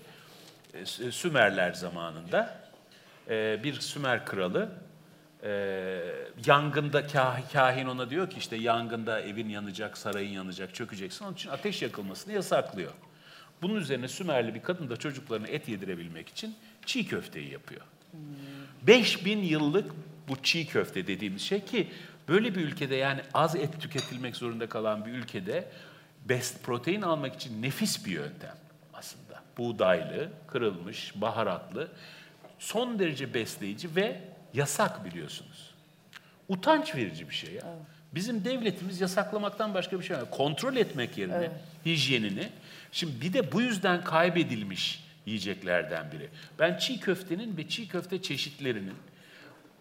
E, 0.74 0.82
Sü- 0.82 1.12
Sümerler 1.12 1.74
zamanında 1.74 2.60
e, 3.30 3.64
bir 3.64 3.74
Sümer 3.74 4.26
kralı 4.26 4.70
e, 5.44 5.50
yangında 6.46 7.02
kah- 7.02 7.54
kahin 7.54 7.86
ona 7.86 8.10
diyor 8.10 8.30
ki 8.30 8.38
işte 8.38 8.56
yangında 8.56 9.22
evin 9.22 9.50
yanacak, 9.50 9.98
sarayın 9.98 10.32
yanacak, 10.32 10.76
çökeceksin. 10.76 11.26
Onun 11.26 11.34
için 11.34 11.50
ateş 11.50 11.82
yakılmasını 11.82 12.34
yasaklıyor. 12.34 12.92
Bunun 13.62 13.76
üzerine 13.76 14.08
Sümerli 14.08 14.56
bir 14.56 14.62
kadın 14.64 14.90
da 14.90 14.98
çocuklarına 14.98 15.48
et 15.48 15.68
yedirebilmek 15.70 16.30
için 16.30 16.56
çiğ 16.86 17.08
köfteyi 17.08 17.52
yapıyor. 17.52 17.82
5000 18.82 19.38
yıllık 19.44 19.92
bu 20.28 20.36
çiğ 20.44 20.68
köfte 20.68 21.08
dediğimiz 21.08 21.42
şey 21.42 21.66
ki 21.66 21.88
böyle 22.28 22.56
bir 22.56 22.62
ülkede 22.62 22.96
yani 22.96 23.22
az 23.34 23.56
et 23.56 23.82
tüketilmek 23.82 24.36
zorunda 24.36 24.70
kalan 24.70 25.06
bir 25.06 25.12
ülkede 25.12 25.68
best 26.26 26.64
protein 26.64 27.02
almak 27.02 27.36
için 27.36 27.62
nefis 27.62 28.06
bir 28.06 28.12
yöntem 28.12 28.56
aslında. 28.94 29.44
Buğdaylı, 29.58 30.30
kırılmış, 30.48 31.14
baharatlı, 31.16 31.88
son 32.60 33.00
derece 33.00 33.34
besleyici 33.34 33.96
ve 33.96 34.22
yasak 34.54 35.06
biliyorsunuz. 35.06 35.76
Utanç 36.48 36.96
verici 36.96 37.30
bir 37.30 37.34
şey 37.34 37.54
ya. 37.54 37.64
Bizim 38.16 38.46
devletimiz 38.46 39.02
yasaklamaktan 39.02 39.74
başka 39.74 40.00
bir 40.00 40.06
şey 40.06 40.18
yok. 40.18 40.32
Kontrol 40.32 40.76
etmek 40.76 41.18
yerine 41.18 41.52
hijyenini. 41.86 42.50
Şimdi 42.92 43.22
bir 43.22 43.34
de 43.34 43.52
bu 43.52 43.62
yüzden 43.62 44.04
kaybedilmiş 44.04 45.06
yiyeceklerden 45.26 46.12
biri. 46.12 46.30
Ben 46.60 46.78
çiğ 46.78 47.00
köftenin 47.00 47.58
ve 47.58 47.68
çiğ 47.68 47.88
köfte 47.88 48.22
çeşitlerinin 48.22 48.96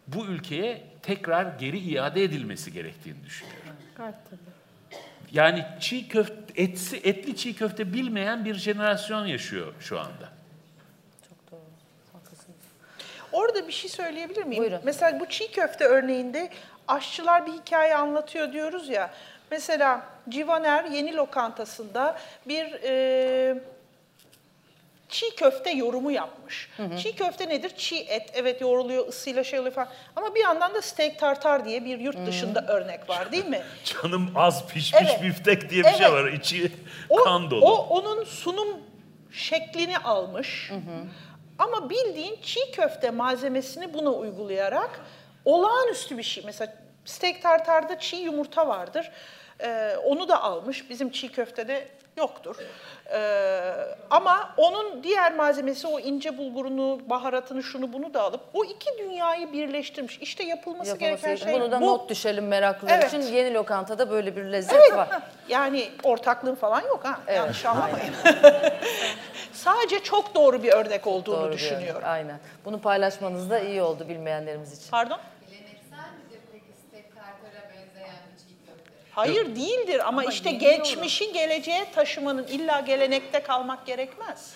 bu 0.06 0.26
ülkeye 0.26 0.82
tekrar 1.02 1.58
geri 1.58 1.78
iade 1.78 2.24
edilmesi 2.24 2.72
gerektiğini 2.72 3.24
düşünüyorum. 3.24 3.60
Yani 5.32 5.66
çiğ 5.80 6.08
köfte, 6.08 6.62
etsi, 6.62 6.96
etli 6.96 7.36
çiğ 7.36 7.56
köfte 7.56 7.92
bilmeyen 7.92 8.44
bir 8.44 8.54
jenerasyon 8.54 9.26
yaşıyor 9.26 9.74
şu 9.80 10.00
anda. 10.00 10.34
Orada 13.32 13.68
bir 13.68 13.72
şey 13.72 13.90
söyleyebilir 13.90 14.44
miyim? 14.44 14.62
Buyurun. 14.62 14.80
Mesela 14.84 15.20
bu 15.20 15.26
çiğ 15.26 15.50
köfte 15.52 15.84
örneğinde 15.84 16.50
aşçılar 16.88 17.46
bir 17.46 17.52
hikaye 17.52 17.96
anlatıyor 17.96 18.52
diyoruz 18.52 18.88
ya. 18.88 19.10
Mesela 19.50 20.06
Civaner 20.28 20.84
yeni 20.84 21.16
lokantasında 21.16 22.18
bir 22.48 22.66
e, 22.82 23.58
çiğ 25.14 25.34
köfte 25.36 25.70
yorumu 25.70 26.10
yapmış. 26.12 26.68
Çiğ 27.02 27.14
köfte 27.16 27.48
nedir? 27.48 27.72
Çiğ 27.76 27.96
et. 28.08 28.30
Evet 28.34 28.60
yoğruluyor, 28.60 29.08
ısıyla 29.08 29.44
şey 29.44 29.58
oluyor 29.60 29.74
falan. 29.74 29.88
Ama 30.16 30.34
bir 30.34 30.40
yandan 30.40 30.74
da 30.74 30.82
steak 30.82 31.18
tartar 31.18 31.64
diye 31.64 31.84
bir 31.84 31.98
yurt 32.00 32.26
dışında 32.26 32.64
örnek 32.68 33.08
var 33.08 33.32
değil 33.32 33.46
mi? 33.46 33.62
Canım 34.02 34.30
az 34.36 34.66
pişmiş 34.66 35.02
Evet. 35.02 35.22
biftek 35.22 35.70
diye 35.70 35.84
bir 35.84 35.88
şey 35.88 36.06
Evet. 36.06 36.12
var. 36.12 36.28
İçi 36.32 36.72
O, 37.08 37.16
kan 37.16 37.50
dolu. 37.50 37.64
o 37.64 37.74
onun 38.00 38.24
sunum 38.24 38.68
şeklini 39.32 39.98
almış. 39.98 40.70
Ama 41.58 41.90
bildiğin 41.90 42.38
çiğ 42.42 42.70
köfte 42.72 43.10
malzemesini 43.10 43.94
buna 43.94 44.10
uygulayarak 44.10 45.00
olağanüstü 45.44 46.18
bir 46.18 46.22
şey. 46.22 46.44
Mesela 46.46 46.74
steak 47.04 47.42
tartarda 47.42 47.98
çiğ 47.98 48.16
yumurta 48.16 48.68
vardır. 48.68 49.10
Ee, 49.60 49.96
onu 50.04 50.28
da 50.28 50.42
almış. 50.42 50.90
Bizim 50.90 51.10
çiğ 51.10 51.32
köftede 51.32 51.88
yoktur. 52.16 52.56
Ee, 53.12 53.72
ama 54.10 54.54
onun 54.56 55.02
diğer 55.02 55.34
malzemesi 55.34 55.86
o 55.86 56.00
ince 56.00 56.38
bulgurunu, 56.38 57.00
baharatını, 57.10 57.62
şunu 57.62 57.92
bunu 57.92 58.14
da 58.14 58.22
alıp 58.22 58.40
o 58.54 58.64
iki 58.64 58.98
dünyayı 58.98 59.52
birleştirmiş. 59.52 60.18
İşte 60.18 60.44
yapılması, 60.44 60.90
yapılması 60.90 61.22
gereken 61.26 61.44
şey 61.44 61.54
Bunu 61.60 61.70
da 61.72 61.80
bu. 61.80 61.86
not 61.86 62.08
düşelim 62.10 62.46
meraklılar 62.48 62.94
Evet. 62.98 63.08
için. 63.08 63.20
Yeni 63.22 63.54
lokantada 63.54 64.10
böyle 64.10 64.36
bir 64.36 64.44
lezzet 64.44 64.80
Evet. 64.80 64.96
var. 64.96 65.08
Yani 65.48 65.88
ortaklığın 66.02 66.54
falan 66.54 66.80
yok 66.80 67.04
ha. 67.04 67.20
Evet, 67.26 67.36
Yanlış 67.38 67.64
anlamayın. 67.66 68.14
Sadece 69.52 69.98
çok 70.02 70.34
doğru 70.34 70.62
bir 70.62 70.72
örnek 70.72 71.06
olduğunu 71.06 71.42
Doğru 71.42 71.52
düşünüyorum. 71.52 71.96
örnek, 71.96 72.04
Aynen. 72.08 72.38
Bunu 72.64 72.80
paylaşmanız 72.80 73.50
da 73.50 73.58
iyi 73.60 73.82
oldu 73.82 74.08
bilmeyenlerimiz 74.08 74.72
için. 74.78 74.90
Pardon? 74.90 75.18
Geleneksel 75.50 76.12
midir 76.24 76.40
peki 76.52 76.64
steak 76.88 77.14
tartara 77.14 77.68
benzeyen 77.70 78.16
bir 78.32 78.38
çiğ 78.38 78.54
Hayır 79.14 79.56
değildir 79.56 80.08
ama, 80.08 80.24
işte 80.24 80.50
geçmişi 80.50 81.32
geleceğe 81.32 81.86
taşımanın 81.94 82.46
illa 82.46 82.80
gelenekte 82.80 83.42
kalmak 83.42 83.86
gerekmez. 83.86 84.54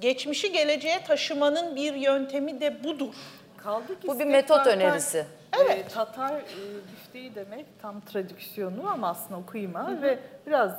Geçmişi 0.00 0.52
geleceğe 0.52 1.02
taşımanın 1.04 1.76
bir 1.76 1.94
yöntemi 1.94 2.60
de 2.60 2.84
budur. 2.84 3.14
Kaldı 3.56 4.00
ki 4.00 4.08
Bu 4.08 4.18
bir 4.18 4.24
metot 4.24 4.56
tartar- 4.58 4.74
önerisi. 4.76 5.26
Evet. 5.64 5.94
Tatar 5.94 6.32
e, 6.32 6.44
büfteği 6.92 7.34
demek 7.34 7.66
tam 7.82 8.00
tradiksiyonu 8.00 8.90
ama 8.90 9.08
aslında 9.08 9.40
o 9.40 9.46
kıyma 9.46 10.02
ve 10.02 10.18
biraz 10.46 10.72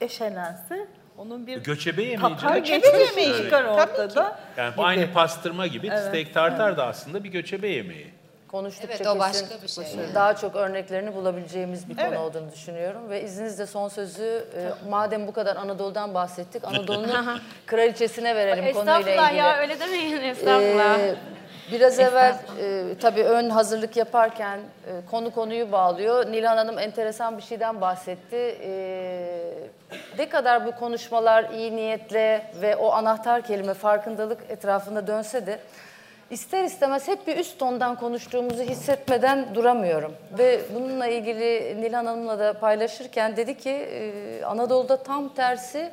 eşelense 0.00 0.86
onun 1.18 1.46
bir 1.46 1.56
Göçebe 1.58 2.02
yemeği 2.02 2.18
Tatar 2.20 2.56
geçmişi 2.56 3.20
Evet. 3.20 3.36
çıkar 3.36 3.64
Evet. 3.64 3.78
ortada. 3.78 4.38
Yani 4.56 4.72
gibi. 4.72 4.82
aynı 4.82 5.12
pastırma 5.12 5.66
gibi 5.66 5.86
Evet. 5.86 6.04
steak 6.08 6.34
tartar 6.34 6.76
da 6.76 6.86
aslında 6.86 7.24
bir 7.24 7.28
göçebe 7.28 7.68
yemeği. 7.68 8.14
Konuştukça 8.56 8.96
Evet, 8.96 9.06
o 9.06 9.18
kesin 9.18 9.20
başka 9.50 9.62
bir 9.62 9.68
şey. 9.68 10.14
daha 10.14 10.36
çok 10.36 10.56
örneklerini 10.56 11.14
bulabileceğimiz 11.14 11.88
bir 11.88 11.96
konu 11.96 12.06
Evet. 12.06 12.18
olduğunu 12.18 12.52
düşünüyorum. 12.52 13.10
Ve 13.10 13.22
izninizle 13.22 13.66
son 13.66 13.88
sözü 13.88 14.44
e, 14.56 14.88
madem 14.88 15.26
bu 15.26 15.32
kadar 15.32 15.56
Anadolu'dan 15.56 16.14
bahsettik, 16.14 16.64
Anadolu'nun 16.64 17.40
kraliçesine 17.66 18.36
verelim 18.36 18.74
konuyla 18.74 18.98
ilgili. 18.98 19.10
Estağfurullah 19.10 19.34
ya 19.34 19.56
öyle 19.56 19.80
demeyin 19.80 20.22
estağfurullah. 20.22 20.98
Ee, 20.98 21.14
biraz 21.72 21.98
evvel 22.00 22.36
e, 22.60 22.84
tabii 23.00 23.22
ön 23.22 23.50
hazırlık 23.50 23.96
yaparken 23.96 24.58
e, 24.58 24.90
konu 25.10 25.30
konuyu 25.30 25.72
bağlıyor. 25.72 26.26
Nilhan 26.32 26.56
Hanım 26.56 26.78
enteresan 26.78 27.38
bir 27.38 27.42
şeyden 27.42 27.80
bahsetti. 27.80 28.58
Ee, 28.62 29.52
ne 30.18 30.28
kadar 30.28 30.66
bu 30.66 30.72
konuşmalar 30.72 31.50
iyi 31.50 31.76
niyetle 31.76 32.50
ve 32.60 32.76
o 32.76 32.92
anahtar 32.92 33.42
kelime 33.42 33.74
farkındalık 33.74 34.38
etrafında 34.48 35.06
dönse 35.06 35.46
de 35.46 35.58
ister 36.30 36.64
istemez 36.64 37.08
hep 37.08 37.26
bir 37.26 37.36
üst 37.36 37.58
tondan 37.58 37.96
konuştuğumuzu 37.98 38.62
hissetmeden 38.62 39.54
duramıyorum. 39.54 40.14
Ve 40.38 40.60
bununla 40.74 41.06
ilgili 41.06 41.76
Nilhan 41.82 42.06
Hanım'la 42.06 42.38
da 42.38 42.58
paylaşırken 42.60 43.36
dedi 43.36 43.58
ki 43.58 43.70
e, 43.70 44.44
Anadolu'da 44.44 45.02
tam 45.02 45.34
tersi 45.34 45.90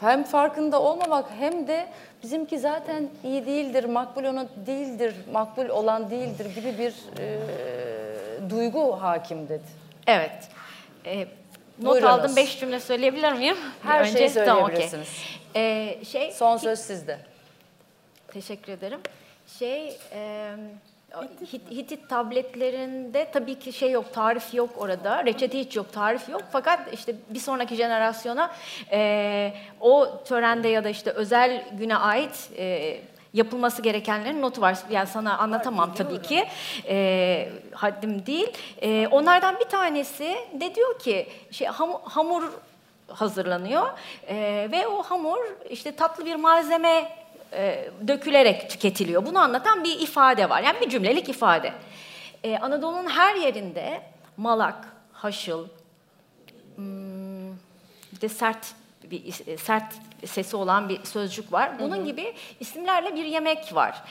hem 0.00 0.24
farkında 0.24 0.82
olmamak 0.82 1.24
hem 1.38 1.66
de 1.68 1.86
bizimki 2.22 2.58
zaten 2.58 3.08
iyi 3.24 3.46
değildir, 3.46 3.84
makbul 3.84 4.24
olan 4.24 4.48
değildir, 4.66 5.14
makbul 5.32 5.68
olan 5.68 6.10
değildir 6.10 6.54
gibi 6.54 6.78
bir 6.78 6.94
e, 7.18 7.38
duygu 8.50 8.92
hakim 9.02 9.48
dedi. 9.48 9.62
Evet. 10.06 10.48
Ee, 11.06 11.18
not 11.18 11.28
Buyurunuz. 11.78 12.04
aldım. 12.14 12.36
Beş 12.36 12.60
cümle 12.60 12.80
söyleyebilir 12.80 13.32
miyim? 13.32 13.56
Her 13.82 14.04
şeyi 14.04 14.32
Tamam, 14.32 14.64
okey. 14.64 14.88
söyleyebilirsiniz. 14.88 15.08
Ee, 15.56 15.98
şey, 16.04 16.32
Son 16.32 16.56
söz 16.56 16.78
sizde. 16.78 17.18
Teşekkür 18.28 18.72
ederim. 18.72 19.00
Şey, 19.58 19.98
e, 20.12 20.50
Hit- 21.52 21.70
Hitit 21.70 22.08
tabletlerinde 22.08 23.30
tabii 23.32 23.58
ki 23.58 23.72
şey 23.72 23.90
yok, 23.90 24.12
tarif 24.12 24.54
yok 24.54 24.70
orada. 24.76 25.24
Reçete 25.24 25.58
hiç 25.58 25.76
yok, 25.76 25.92
tarif 25.92 26.28
yok. 26.28 26.42
Fakat 26.52 26.80
işte 26.92 27.14
bir 27.30 27.38
sonraki 27.38 27.74
jenerasyona 27.74 28.50
e, 28.92 29.52
o 29.80 30.22
törende 30.24 30.68
ya 30.68 30.84
da 30.84 30.88
işte 30.88 31.10
özel 31.10 31.64
güne 31.72 31.96
ait 31.96 32.50
e, 32.58 32.96
yapılması 33.34 33.82
gerekenlerin 33.82 34.42
notu 34.42 34.60
var. 34.60 34.78
Yani 34.90 35.06
sana 35.06 35.38
anlatamam 35.38 35.94
tabii 35.94 36.22
ki. 36.22 36.44
E, 36.88 37.48
haddim 37.74 38.26
değil. 38.26 38.52
E, 38.82 39.06
onlardan 39.10 39.60
bir 39.60 39.64
tanesi 39.68 40.36
de 40.60 40.74
diyor 40.74 40.98
ki 40.98 41.26
şey 41.50 41.66
ham- 41.66 42.00
hamur 42.04 42.42
hazırlanıyor 43.08 43.86
E, 44.28 44.68
ve 44.72 44.86
o 44.88 45.02
hamur 45.02 45.38
işte 45.70 45.92
tatlı 45.96 46.26
bir 46.26 46.34
malzeme 46.36 47.21
e, 47.52 47.90
dökülerek 48.08 48.70
tüketiliyor. 48.70 49.26
Bunu 49.26 49.38
anlatan 49.38 49.84
bir 49.84 50.00
ifade 50.00 50.50
var. 50.50 50.62
Yani 50.62 50.80
bir 50.80 50.88
cümlelik 50.88 51.28
ifade. 51.28 51.72
E, 52.44 52.58
Anadolu'nun 52.58 53.10
her 53.10 53.34
yerinde 53.34 54.02
malak, 54.36 54.88
haşıl, 55.12 55.68
hmm, 56.76 57.52
bir 58.12 58.20
de 58.20 58.28
sert 58.28 58.74
bir 59.10 59.46
e, 59.46 59.56
sert 59.56 59.94
sesi 60.26 60.56
olan 60.56 60.88
bir 60.88 61.04
sözcük 61.04 61.52
var. 61.52 61.78
Bunun 61.78 62.04
gibi 62.04 62.34
isimlerle 62.60 63.16
bir 63.16 63.24
yemek 63.24 63.74
var. 63.74 64.02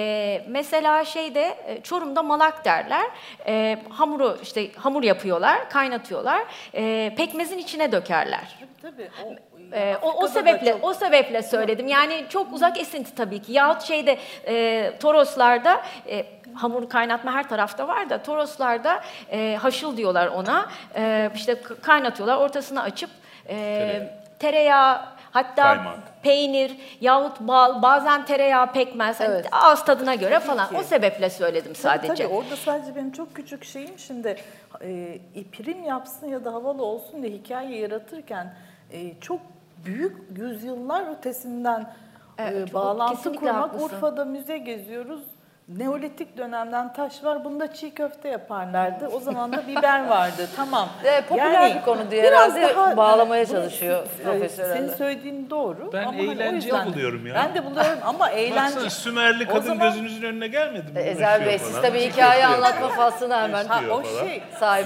E, 0.00 0.42
mesela 0.48 1.04
şeyde 1.04 1.56
e, 1.66 1.80
Çorum'da 1.82 2.22
malak 2.22 2.64
derler. 2.64 3.06
E, 3.46 3.78
hamuru 3.88 4.38
işte 4.42 4.72
hamur 4.72 5.02
yapıyorlar, 5.02 5.70
kaynatıyorlar. 5.70 6.42
E, 6.74 7.14
pekmezin 7.16 7.58
içine 7.58 7.92
dökerler. 7.92 8.58
Tabii 8.82 9.10
o, 9.24 9.32
Ee, 9.72 9.96
o, 10.02 10.12
o 10.12 10.28
sebeple 10.28 10.72
çok- 10.72 10.84
o 10.84 10.94
sebeple 10.94 11.42
söyledim. 11.42 11.88
Yani 11.88 12.24
çok 12.28 12.52
uzak 12.52 12.80
esinti 12.80 13.14
tabii 13.14 13.42
ki. 13.42 13.52
Yahut 13.52 13.82
şeyde 13.82 14.18
e, 14.46 14.92
Toroslarda 15.00 15.82
e, 16.08 16.26
hamur 16.54 16.88
kaynatma 16.88 17.32
her 17.34 17.48
tarafta 17.48 17.88
var 17.88 18.10
da 18.10 18.22
Toroslarda 18.22 19.00
e, 19.32 19.58
haşıl 19.62 19.96
diyorlar 19.96 20.26
ona. 20.26 20.66
E, 20.96 21.30
işte 21.34 21.56
kaynatıyorlar 21.82 22.36
ortasını 22.36 22.82
açıp 22.82 23.10
e, 23.48 24.02
tereyağı 24.38 25.00
hatta 25.36 25.62
Kaymak. 25.62 26.22
peynir 26.22 26.76
yahut 27.00 27.40
bal 27.40 27.82
bazen 27.82 28.24
tereyağı 28.24 28.72
pekmez 28.72 29.20
hani 29.20 29.28
Evet. 29.28 29.46
ağız 29.52 29.84
tadına 29.84 30.14
göre 30.14 30.40
falan. 30.40 30.68
ki. 30.68 30.76
O 30.78 30.82
sebeple 30.82 31.30
söyledim 31.30 31.72
Tabii, 31.72 31.82
sadece. 31.82 32.24
Tabii 32.24 32.34
orada 32.34 32.56
sadece 32.56 32.96
benim 32.96 33.12
çok 33.12 33.34
küçük 33.34 33.64
şeyim 33.64 33.98
şimdi 33.98 34.36
e, 34.80 35.18
prim 35.52 35.84
yapsın 35.84 36.28
ya 36.28 36.44
da 36.44 36.54
havalı 36.54 36.84
olsun 36.84 37.22
diye 37.22 37.32
hikaye 37.32 37.78
yaratırken 37.78 38.54
e, 38.92 39.20
çok 39.20 39.40
büyük 39.84 40.16
yüzyıllar 40.38 41.18
ötesinden 41.18 41.92
Evet, 42.38 42.70
e, 42.70 42.74
bağlantı 42.74 43.34
kurmak. 43.34 43.54
haklısın. 43.54 43.84
Urfa'da 43.96 44.24
müze 44.24 44.58
geziyoruz. 44.58 45.20
Neolitik 45.68 46.36
dönemden 46.38 46.92
taş 46.92 47.24
var. 47.24 47.44
Bunda 47.44 47.74
çiğ 47.74 47.94
köfte 47.94 48.28
yaparlardı. 48.28 49.06
O 49.08 49.20
zaman 49.20 49.52
da 49.52 49.66
biber 49.66 50.06
vardı. 50.08 50.48
Tamam. 50.56 50.88
De, 51.04 51.20
popüler 51.28 51.74
bir 51.76 51.82
konu 51.82 52.10
diye 52.10 52.22
herhalde 52.26 52.76
bağlamaya 52.96 53.46
çalışıyor 53.46 54.06
e, 54.20 54.22
Profesör 54.22 54.64
Senin 54.76 54.88
söylediğin 54.88 55.50
doğru. 55.50 55.90
Ben 55.92 56.02
ama 56.02 56.12
hani 56.18 56.28
o 56.28 56.32
eğlenceli 56.32 56.54
yüzden- 56.54 56.86
buluyorum 56.86 57.26
ya. 57.26 57.34
Ben 57.34 57.54
de 57.54 57.64
buluyorum 57.64 57.98
ama 58.04 58.30
eğlence. 58.30 58.76
Baksana 58.76 58.90
Sümerli 58.90 59.44
O 59.44 59.48
kadın 59.48 59.60
zaman- 59.66 59.88
gözünüzün 59.88 60.22
önüne 60.22 60.46
gelmedi 60.46 60.92
mi? 60.92 60.98
Ezel 60.98 61.46
Bey 61.46 61.58
siz 61.58 61.82
tabii 61.82 62.00
hikaye 62.00 62.46
anlatma 62.46 62.88
faslına 62.88 63.42
hemen 63.42 63.64
Ha, 63.66 63.80
o 63.90 64.02
şey. 64.04 64.42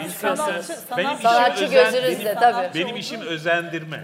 çıkıyorsunuz. 0.09 0.13
sanatçı- 0.39 0.97
Benim 0.97 1.17
sanatçı- 1.19 1.23
Sanatçı 1.23 1.73
benim- 1.73 2.35
tabii. 2.41 2.71
Benim 2.75 2.97
işim 2.97 3.21
özendirme. 3.21 4.01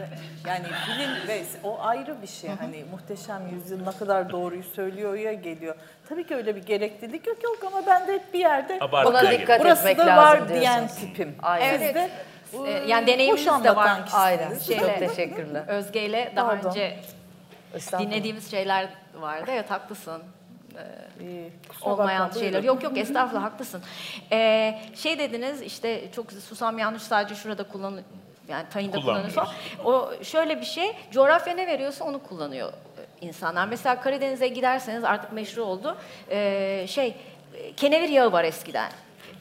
Yani 0.47 0.65
bilim 0.65 1.11
ve 1.29 1.43
o 1.65 1.79
ayrı 1.83 2.23
bir 2.23 2.27
şey. 2.27 2.51
Hani 2.61 2.85
muhteşem 2.91 3.43
yüzyıl 3.55 3.79
ne 3.87 3.93
kadar 3.99 4.31
doğruyu 4.31 4.63
söylüyor 4.63 5.15
ya 5.15 5.33
geliyor. 5.33 5.75
Tabii 6.09 6.27
ki 6.27 6.35
öyle 6.35 6.57
bir 6.57 6.66
gereklilik 6.67 7.27
yok 7.27 7.37
yok 7.45 7.59
ama 7.67 7.87
ben 7.87 8.07
de 8.09 8.13
hep 8.13 8.35
bir 8.35 8.39
yerde 8.39 8.79
Buna 8.93 9.23
geliyor. 9.23 9.41
dikkat 9.41 9.61
burası 9.61 9.81
etmek 9.89 9.99
da 9.99 10.07
lazım 10.07 10.17
var 10.25 10.37
diyorsunuz. 10.39 10.61
diyen 10.61 10.89
tipim. 10.89 11.35
Aynen. 11.43 11.79
Siz 11.79 11.95
de 11.95 12.11
E, 12.67 12.71
yani 12.87 13.07
deneyimimiz 13.07 13.47
de 13.47 13.51
var. 13.51 13.55
anlatan 13.57 13.97
kişisiniz. 14.05 14.25
Aynen. 14.25 14.59
Şeyle- 14.59 14.81
Çok 14.81 14.99
teşekkürler. 14.99 15.63
Özge 15.69 16.03
ile 16.07 16.33
daha 16.37 16.49
Pardon. 16.49 16.69
önce 16.69 16.97
Estağfurullah. 17.75 18.11
dinlediğimiz 18.11 18.51
şeyler 18.51 18.89
vardı. 19.21 19.51
Evet 19.51 19.71
haklısın. 19.71 20.23
İyi, 21.21 21.51
kusura 21.69 21.91
olmayan 21.91 22.29
bakma, 22.29 22.41
şeyler. 22.41 22.63
Yok 22.65 22.83
yok 22.83 22.99
estağfurullah 22.99 23.43
haklısın. 23.45 23.83
Ee, 24.33 24.79
şey 24.95 25.19
dediniz 25.19 25.63
işte 25.63 26.13
çok 26.13 26.33
susam 26.33 26.79
yanlış 26.79 27.03
sadece 27.03 27.35
şurada 27.35 27.63
kullan 27.63 28.01
yani 28.49 28.65
tayında 28.73 29.01
kullanılıyor 29.01 29.31
falan. 29.31 29.49
O 29.85 30.11
şöyle 30.23 30.61
bir 30.61 30.67
şey 30.67 30.93
coğrafya 31.11 31.55
ne 31.55 31.67
veriyorsa 31.67 32.05
onu 32.05 32.23
kullanıyor 32.23 32.73
insanlar. 33.21 33.69
Mesela 33.69 34.01
Karadeniz'e 34.01 34.49
giderseniz 34.49 35.05
artık 35.05 35.33
meşru 35.33 35.63
oldu. 35.65 35.97
Ee, 36.31 36.87
şey 36.89 37.15
e, 37.55 37.73
kenevir 37.73 38.09
yağı 38.09 38.33
var 38.33 38.45
eskiden. 38.45 38.91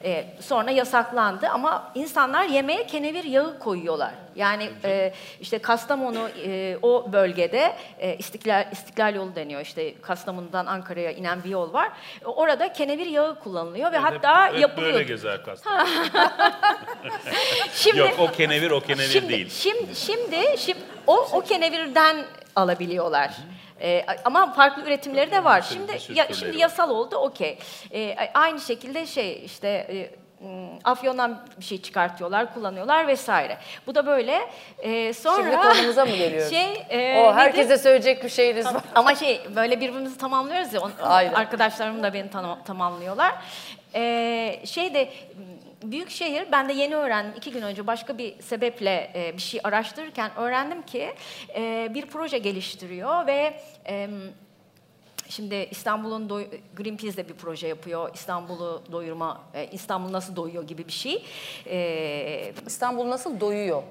Ee, 0.04 0.26
sonra 0.40 0.70
yasaklandı 0.70 1.48
ama 1.48 1.92
insanlar 1.94 2.44
yemeğe 2.44 2.86
kenevir 2.86 3.24
yağı 3.24 3.58
koyuyorlar. 3.58 4.10
Yani 4.36 4.70
e, 4.84 5.12
işte 5.40 5.58
Kastamonu 5.58 6.28
e, 6.46 6.76
o 6.82 7.12
bölgede 7.12 7.72
e, 7.98 8.16
İstiklal, 8.16 8.64
İstiklal 8.72 9.14
yolu 9.14 9.34
deniyor. 9.36 9.60
İşte 9.60 9.94
Kastamonu'dan 10.00 10.66
Ankara'ya 10.66 11.10
inen 11.10 11.44
bir 11.44 11.48
yol 11.50 11.72
var. 11.72 11.88
E, 12.22 12.26
Orada 12.26 12.72
kenevir 12.72 13.06
yağı 13.06 13.38
kullanılıyor 13.38 13.92
ve 13.92 13.98
hatta 13.98 14.46
Hep- 14.46 14.54
hep 14.54 14.60
yapılıyor. 14.60 14.92
böyle 14.94 15.04
gezer 15.04 15.44
Kastamonu. 15.44 15.88
Şimdi, 17.74 17.98
Yok 17.98 18.14
o 18.18 18.32
kenevir 18.32 18.70
o 18.70 18.80
kenevir 18.80 19.08
şimdi, 19.08 19.28
değil. 19.28 19.50
Şimdi, 19.50 19.94
şimdi, 19.94 20.58
şimdi 20.58 20.78
o, 21.06 21.16
o 21.32 21.40
kenevirden 21.40 22.16
alabiliyorlar. 22.56 23.30
Ee, 23.80 24.04
ama 24.24 24.52
farklı 24.52 24.82
üretimleri 24.82 25.30
de 25.30 25.44
var. 25.44 25.62
Şimdi 25.62 25.92
ya, 26.14 26.26
şimdi 26.34 26.58
yasal 26.58 26.90
oldu, 26.90 27.16
okey. 27.16 27.58
Ee, 27.92 28.16
aynı 28.34 28.60
şekilde 28.60 29.06
şey 29.06 29.42
işte 29.44 29.68
e, 29.68 30.10
m, 30.46 30.68
Afyon'dan 30.84 31.46
bir 31.58 31.64
şey 31.64 31.82
çıkartıyorlar, 31.82 32.54
kullanıyorlar 32.54 33.06
vesaire. 33.06 33.58
Bu 33.86 33.94
da 33.94 34.06
böyle. 34.06 34.40
Ee, 34.78 35.12
sonra 35.12 35.42
Şimdi 35.42 35.56
konumuza 35.56 36.04
mı 36.04 36.16
geliyoruz? 36.16 36.50
Şey, 36.50 36.72
e, 36.90 37.18
o 37.20 37.26
nedir? 37.26 37.34
herkese 37.34 37.78
söyleyecek 37.78 38.24
bir 38.24 38.28
şeyiniz 38.28 38.66
var. 38.66 38.82
Ama 38.94 39.14
şey 39.14 39.40
böyle 39.56 39.80
birbirimizi 39.80 40.18
tamamlıyoruz 40.18 40.72
ya. 40.72 40.80
on- 40.80 40.92
Aynen. 41.02 41.32
Arkadaşlarım 41.32 42.02
da 42.02 42.12
beni 42.14 42.30
tanı- 42.30 42.64
tamamlıyorlar. 42.64 43.32
Ee, 43.94 44.60
şey 44.66 44.94
de 44.94 45.08
büyük 45.92 46.10
şehir. 46.10 46.44
Ben 46.52 46.68
de 46.68 46.72
yeni 46.72 46.96
öğrendim. 46.96 47.32
İki 47.36 47.52
gün 47.52 47.62
önce 47.62 47.86
başka 47.86 48.18
bir 48.18 48.40
sebeple 48.40 49.12
e, 49.14 49.36
bir 49.36 49.42
şey 49.42 49.60
araştırırken 49.64 50.30
öğrendim 50.36 50.82
ki 50.82 51.14
e, 51.56 51.88
bir 51.94 52.06
proje 52.06 52.38
geliştiriyor 52.38 53.26
ve 53.26 53.60
e, 53.88 54.08
Şimdi 55.28 55.68
İstanbul'un 55.70 56.28
Greenpeace 56.76 57.16
de 57.16 57.28
bir 57.28 57.34
proje 57.34 57.68
yapıyor. 57.68 58.10
İstanbul'u 58.14 58.82
doyurma, 58.92 59.40
e, 59.54 59.66
İstanbul 59.72 60.12
nasıl 60.12 60.36
doyuyor 60.36 60.62
gibi 60.66 60.86
bir 60.86 60.92
şey. 60.92 61.24
E, 61.66 62.52
İstanbul 62.66 63.10
nasıl 63.10 63.40
doyuyor? 63.40 63.82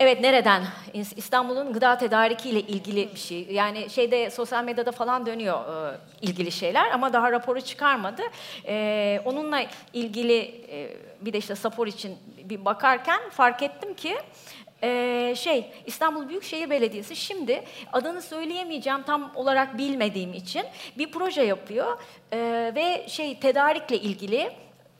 Evet 0.00 0.20
nereden? 0.20 0.62
İs- 0.94 1.16
İstanbul'un 1.16 1.72
gıda 1.72 1.98
tedarikiyle 1.98 2.60
ilgili 2.60 3.10
bir 3.14 3.20
şey. 3.20 3.46
Yani 3.50 3.90
şeyde 3.90 4.30
sosyal 4.30 4.64
medyada 4.64 4.92
falan 4.92 5.26
dönüyor 5.26 5.92
e, 5.92 5.98
ilgili 6.22 6.52
şeyler 6.52 6.90
ama 6.90 7.12
daha 7.12 7.32
raporu 7.32 7.60
çıkarmadı. 7.60 8.22
E, 8.66 9.20
onunla 9.24 9.62
ilgili 9.92 10.38
e, 10.70 10.96
bir 11.20 11.32
de 11.32 11.38
işte 11.38 11.54
Sapor 11.54 11.86
için 11.86 12.16
bir 12.44 12.64
bakarken 12.64 13.20
fark 13.30 13.62
ettim 13.62 13.94
ki 13.94 14.16
e, 14.82 15.34
şey 15.36 15.72
İstanbul 15.86 16.28
Büyükşehir 16.28 16.70
Belediyesi 16.70 17.16
şimdi 17.16 17.64
adını 17.92 18.22
söyleyemeyeceğim 18.22 19.02
tam 19.02 19.32
olarak 19.34 19.78
bilmediğim 19.78 20.34
için 20.34 20.62
bir 20.98 21.12
proje 21.12 21.42
yapıyor 21.42 21.98
E, 22.32 22.72
ve 22.74 23.08
şey 23.08 23.40
tedarikle 23.40 23.98
ilgili 23.98 24.52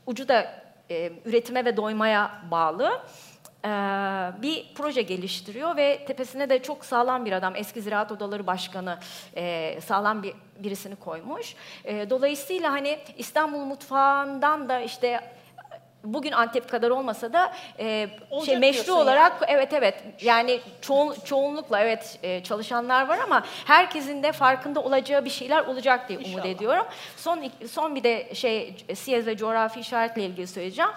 ucu 0.07 0.29
da 0.29 0.63
e, 0.91 1.13
üretime 1.25 1.65
ve 1.65 1.77
doymaya 1.77 2.43
bağlı 2.51 3.03
e, 3.65 3.69
bir 4.43 4.75
proje 4.75 5.03
geliştiriyor 5.03 5.77
ve 5.77 6.05
tepesine 6.07 6.51
de 6.51 6.63
çok 6.63 6.85
sağlam 6.85 7.25
bir 7.25 7.33
adam, 7.33 7.57
eski 7.57 7.83
Ziraat 7.83 8.13
Odaları 8.13 8.47
Başkanı 8.47 8.99
e, 9.37 9.79
sağlam 9.81 10.23
bir 10.23 10.35
birisini 10.59 10.97
koymuş. 10.97 11.55
E, 11.85 12.11
dolayısıyla 12.11 12.73
hani 12.73 12.99
İstanbul 13.19 13.65
mutfağından 13.65 14.69
da 14.69 14.81
işte 14.81 15.21
bugün 16.05 16.33
Antep 16.33 16.71
kadar 16.71 16.91
olmasa 16.91 17.33
da 17.33 17.53
e, 17.79 18.09
Olacak 18.31 18.47
şey 18.47 18.59
meşru 18.59 18.95
olarak 18.95 19.45
evet 19.49 19.73
evet 19.73 20.03
yani 20.23 20.61
çoğun, 20.81 21.15
çoğunlukla 21.25 21.81
evet 21.81 22.19
e, 22.23 22.43
çalışanlar 22.43 23.09
var 23.09 23.19
ama 23.19 23.45
herkesin 23.65 24.23
de 24.23 24.33
farkında 24.33 24.81
olacağı 24.81 25.25
bir 25.25 25.31
şeyler 25.31 25.65
olacak 25.65 26.09
diye 26.09 26.19
umut 26.19 26.29
İnşallah. 26.29 26.47
ediyorum. 26.47 26.87
Son 27.17 27.45
son 27.69 27.95
bir 27.95 28.03
de 28.03 28.35
şey 28.35 28.77
siyez 28.95 29.27
ve 29.27 29.37
coğrafi 29.37 29.81
işaretle 29.81 30.23
ilgili 30.25 30.47
söyleyeceğim. 30.47 30.91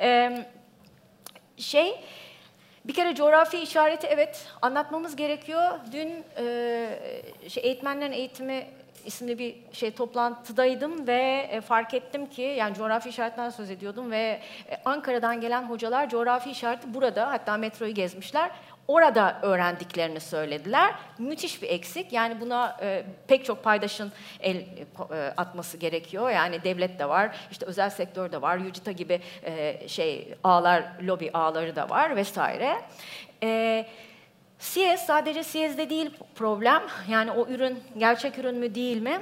Eee 0.00 0.46
şey 1.56 2.00
bir 2.84 2.94
kere 2.94 3.14
coğrafi 3.14 3.58
işareti 3.58 4.06
evet 4.06 4.46
anlatmamız 4.62 5.16
gerekiyor. 5.16 5.70
Dün 5.92 6.24
e, 6.38 6.86
şey, 7.48 7.62
eğitmenlerin 7.66 8.12
eğitimi 8.12 8.66
isimli 9.06 9.38
bir 9.38 9.56
şey 9.72 9.90
toplantıdaydım 9.90 11.06
ve 11.06 11.48
e, 11.50 11.60
fark 11.60 11.94
ettim 11.94 12.26
ki 12.26 12.42
yani 12.42 12.74
coğrafi 12.74 13.08
işaretten 13.08 13.50
söz 13.50 13.70
ediyordum 13.70 14.10
ve 14.10 14.40
e, 14.70 14.76
Ankara'dan 14.84 15.40
gelen 15.40 15.62
hocalar 15.62 16.08
coğrafi 16.08 16.50
işareti 16.50 16.94
burada 16.94 17.30
hatta 17.30 17.56
metroyu 17.56 17.94
gezmişler. 17.94 18.50
Orada 18.88 19.38
öğrendiklerini 19.42 20.20
söylediler. 20.20 20.94
Müthiş 21.18 21.62
bir 21.62 21.68
eksik. 21.68 22.12
Yani 22.12 22.40
buna 22.40 22.76
e, 22.82 23.04
pek 23.26 23.44
çok 23.44 23.64
paydaşın 23.64 24.12
el 24.40 24.56
e, 24.56 24.60
e, 24.60 25.34
atması 25.36 25.76
gerekiyor. 25.76 26.30
Yani 26.30 26.64
devlet 26.64 26.98
de 26.98 27.08
var, 27.08 27.36
işte 27.50 27.66
özel 27.66 27.90
sektör 27.90 28.32
de 28.32 28.42
var, 28.42 28.58
YUCITA 28.58 28.92
gibi 28.92 29.20
e, 29.44 29.88
şey 29.88 30.34
ağlar, 30.44 30.84
lobi 31.02 31.30
ağları 31.34 31.76
da 31.76 31.90
var 31.90 32.16
vesaire. 32.16 32.76
E, 33.42 33.86
Siyez 34.62 35.00
sadece 35.00 35.44
Siyez'de 35.44 35.90
değil 35.90 36.10
problem. 36.34 36.82
Yani 37.08 37.30
o 37.30 37.46
ürün 37.48 37.78
gerçek 37.98 38.38
ürün 38.38 38.58
mü 38.58 38.74
değil 38.74 39.02
mi? 39.02 39.20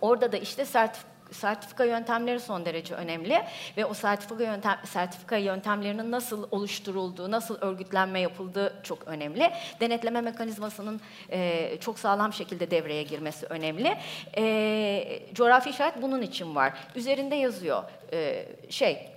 Orada 0.00 0.32
da 0.32 0.36
işte 0.36 0.62
sertif- 0.62 1.04
sertifika 1.32 1.84
yöntemleri 1.84 2.40
son 2.40 2.66
derece 2.66 2.94
önemli 2.94 3.42
ve 3.76 3.84
o 3.84 3.94
sertifika 3.94 4.44
yöntem 4.44 4.78
sertifika 4.84 5.36
yöntemlerinin 5.36 6.10
nasıl 6.10 6.48
oluşturulduğu, 6.50 7.30
nasıl 7.30 7.58
örgütlenme 7.60 8.20
yapıldığı 8.20 8.80
çok 8.82 9.08
önemli. 9.08 9.50
Denetleme 9.80 10.20
mekanizmasının 10.20 11.00
e, 11.30 11.76
çok 11.80 11.98
sağlam 11.98 12.32
şekilde 12.32 12.70
devreye 12.70 13.02
girmesi 13.02 13.46
önemli. 13.46 13.96
E, 14.36 15.22
coğrafi 15.34 15.70
işaret 15.70 16.02
bunun 16.02 16.22
için 16.22 16.54
var. 16.54 16.72
Üzerinde 16.94 17.34
yazıyor 17.34 17.82
e, 18.12 18.46
şey 18.70 19.10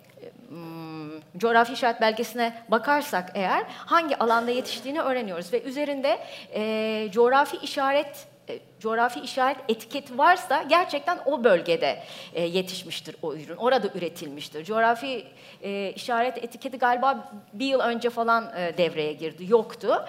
hmm, 0.50 0.97
coğrafi 1.38 1.74
işaret 1.74 2.02
belgesine 2.02 2.64
bakarsak 2.70 3.32
eğer 3.36 3.64
hangi 3.68 4.18
alanda 4.18 4.52
yetiştiğini 4.52 5.02
öğreniyoruz 5.02 5.54
ve 5.54 5.62
üzerinde 5.62 6.20
e, 6.54 7.12
coğrafi 7.12 7.58
işaret 7.58 8.28
e, 8.50 8.60
coğrafi 8.80 9.20
işaret 9.20 9.58
etiketi 9.70 10.18
varsa 10.18 10.64
gerçekten 10.64 11.20
o 11.26 11.44
bölgede 11.44 12.04
e, 12.34 12.42
yetişmiştir 12.44 13.16
o 13.22 13.34
ürün. 13.34 13.56
Orada 13.56 13.88
üretilmiştir. 13.88 14.64
Coğrafi 14.64 15.28
e, 15.62 15.94
işaret 15.96 16.38
etiketi 16.38 16.78
galiba 16.78 17.32
bir 17.54 17.66
yıl 17.66 17.80
önce 17.80 18.10
falan 18.10 18.52
devreye 18.78 19.14
girdi. 19.14 19.46
Yoktu. 19.48 20.06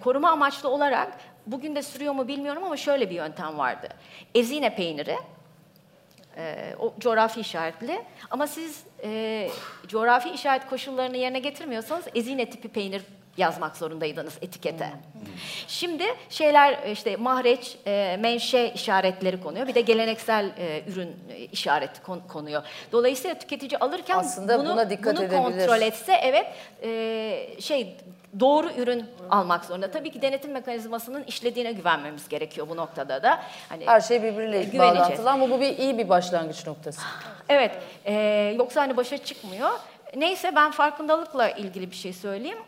Koruma 0.00 0.30
amaçlı 0.30 0.68
olarak 0.68 1.12
bugün 1.46 1.76
de 1.76 1.82
sürüyor 1.82 2.14
mu 2.14 2.28
bilmiyorum 2.28 2.64
ama 2.64 2.76
şöyle 2.76 3.10
bir 3.10 3.14
yöntem 3.14 3.58
vardı. 3.58 3.88
Ezine 4.34 4.74
peyniri 4.74 5.16
e, 6.40 6.74
o 6.78 6.94
coğrafi 7.00 7.40
işaretli. 7.40 8.02
Ama 8.30 8.46
siz 8.46 8.84
e, 9.04 9.50
coğrafi 9.88 10.30
işaret 10.30 10.66
koşullarını 10.66 11.16
yerine 11.16 11.38
getirmiyorsanız 11.38 12.04
ezine 12.14 12.50
tipi 12.50 12.68
peynir 12.68 13.02
yazmak 13.40 13.76
zorundaydınız 13.76 14.38
etikete. 14.42 14.90
Şimdi 15.68 16.04
şeyler 16.30 16.78
işte 16.92 17.16
mahreç, 17.16 17.76
e, 17.86 18.16
menşe 18.20 18.72
işaretleri 18.74 19.42
konuyor. 19.42 19.66
Bir 19.68 19.74
de 19.74 19.80
geleneksel 19.80 20.50
e, 20.58 20.82
ürün 20.92 21.16
işareti 21.52 22.02
kon- 22.02 22.22
konuyor. 22.28 22.62
Dolayısıyla 22.92 23.38
tüketici 23.38 23.78
alırken 23.78 24.18
Aslında 24.18 24.58
bunu, 24.58 24.72
buna 24.72 24.90
dikkat 24.90 25.16
bunu 25.16 25.24
edebilir. 25.24 25.42
kontrol 25.42 25.80
etse 25.82 26.12
evet 26.22 26.46
e, 26.82 27.60
şey 27.60 27.96
doğru 28.40 28.70
ürün 28.76 29.04
almak 29.30 29.64
zorunda. 29.64 29.90
Tabii 29.90 30.10
ki 30.12 30.22
denetim 30.22 30.52
mekanizmasının 30.52 31.24
işlediğine 31.24 31.72
güvenmemiz 31.72 32.28
gerekiyor 32.28 32.68
bu 32.68 32.76
noktada 32.76 33.22
da. 33.22 33.40
Hani 33.68 33.86
Her 33.86 34.00
şey 34.00 34.22
birbiriyle 34.22 34.78
bağlantılı 34.78 35.30
ama 35.30 35.50
bu 35.50 35.60
bir 35.60 35.78
iyi 35.78 35.98
bir 35.98 36.08
başlangıç 36.08 36.66
noktası. 36.66 37.00
Evet, 37.48 37.72
e, 38.04 38.14
yoksa 38.58 38.80
hani 38.80 38.96
başa 38.96 39.18
çıkmıyor. 39.18 39.70
Neyse 40.16 40.52
ben 40.56 40.70
farkındalıkla 40.70 41.50
ilgili 41.50 41.90
bir 41.90 41.96
şey 41.96 42.12
söyleyeyim. 42.12 42.58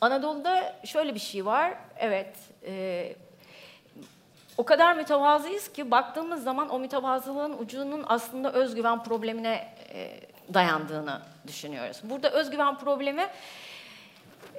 Anadolu'da 0.00 0.76
şöyle 0.84 1.14
bir 1.14 1.20
şey 1.20 1.46
var. 1.46 1.74
Evet, 1.98 2.36
e, 2.66 3.14
o 4.56 4.64
kadar 4.64 4.96
mütevazıyız 4.96 5.72
ki 5.72 5.90
baktığımız 5.90 6.42
zaman 6.42 6.68
o 6.68 6.78
mütevazılığın 6.78 7.58
ucunun 7.58 8.04
aslında 8.08 8.52
özgüven 8.52 9.04
problemine 9.04 9.74
e, 9.94 10.20
dayandığını 10.54 11.20
düşünüyoruz. 11.46 12.00
Burada 12.04 12.30
özgüven 12.30 12.78
problemi 12.78 13.26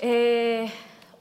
e, 0.04 0.70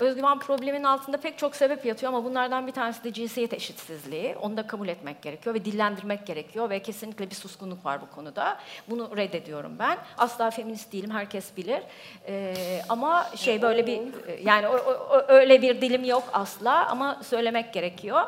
özgüven 0.03 0.39
probleminin 0.39 0.85
altında 0.85 1.17
pek 1.17 1.39
çok 1.39 1.57
sebep 1.57 1.85
yatıyor 1.85 2.13
ama 2.13 2.25
bunlardan 2.25 2.67
bir 2.67 2.73
tanesi 2.73 3.05
de 3.05 3.13
cinsiyet 3.13 3.53
eşitsizliği. 3.53 4.37
Onu 4.37 4.57
da 4.57 4.67
kabul 4.67 4.89
etmek 4.89 5.23
gerekiyor 5.23 5.55
ve 5.55 5.65
dillendirmek 5.65 6.27
gerekiyor 6.27 6.71
ve 6.71 6.83
kesinlikle 6.83 7.31
bir 7.31 7.35
suskunluk 7.35 7.85
var 7.85 8.01
bu 8.01 8.11
konuda. 8.15 8.59
Bunu 8.91 9.17
reddediyorum 9.17 9.77
ben. 9.79 9.99
Asla 10.19 10.51
feminist 10.51 10.93
değilim, 10.93 11.11
herkes 11.11 11.57
bilir. 11.57 11.83
Ee, 12.29 12.83
ama 12.89 13.27
şey 13.37 13.63
böyle 13.63 13.87
bir 13.87 14.01
yani 14.45 14.69
o- 14.69 14.77
o- 14.77 15.25
öyle 15.29 15.63
bir 15.63 15.81
dilim 15.81 16.05
yok 16.05 16.23
asla 16.33 16.87
ama 16.87 17.21
söylemek 17.23 17.73
gerekiyor. 17.75 18.23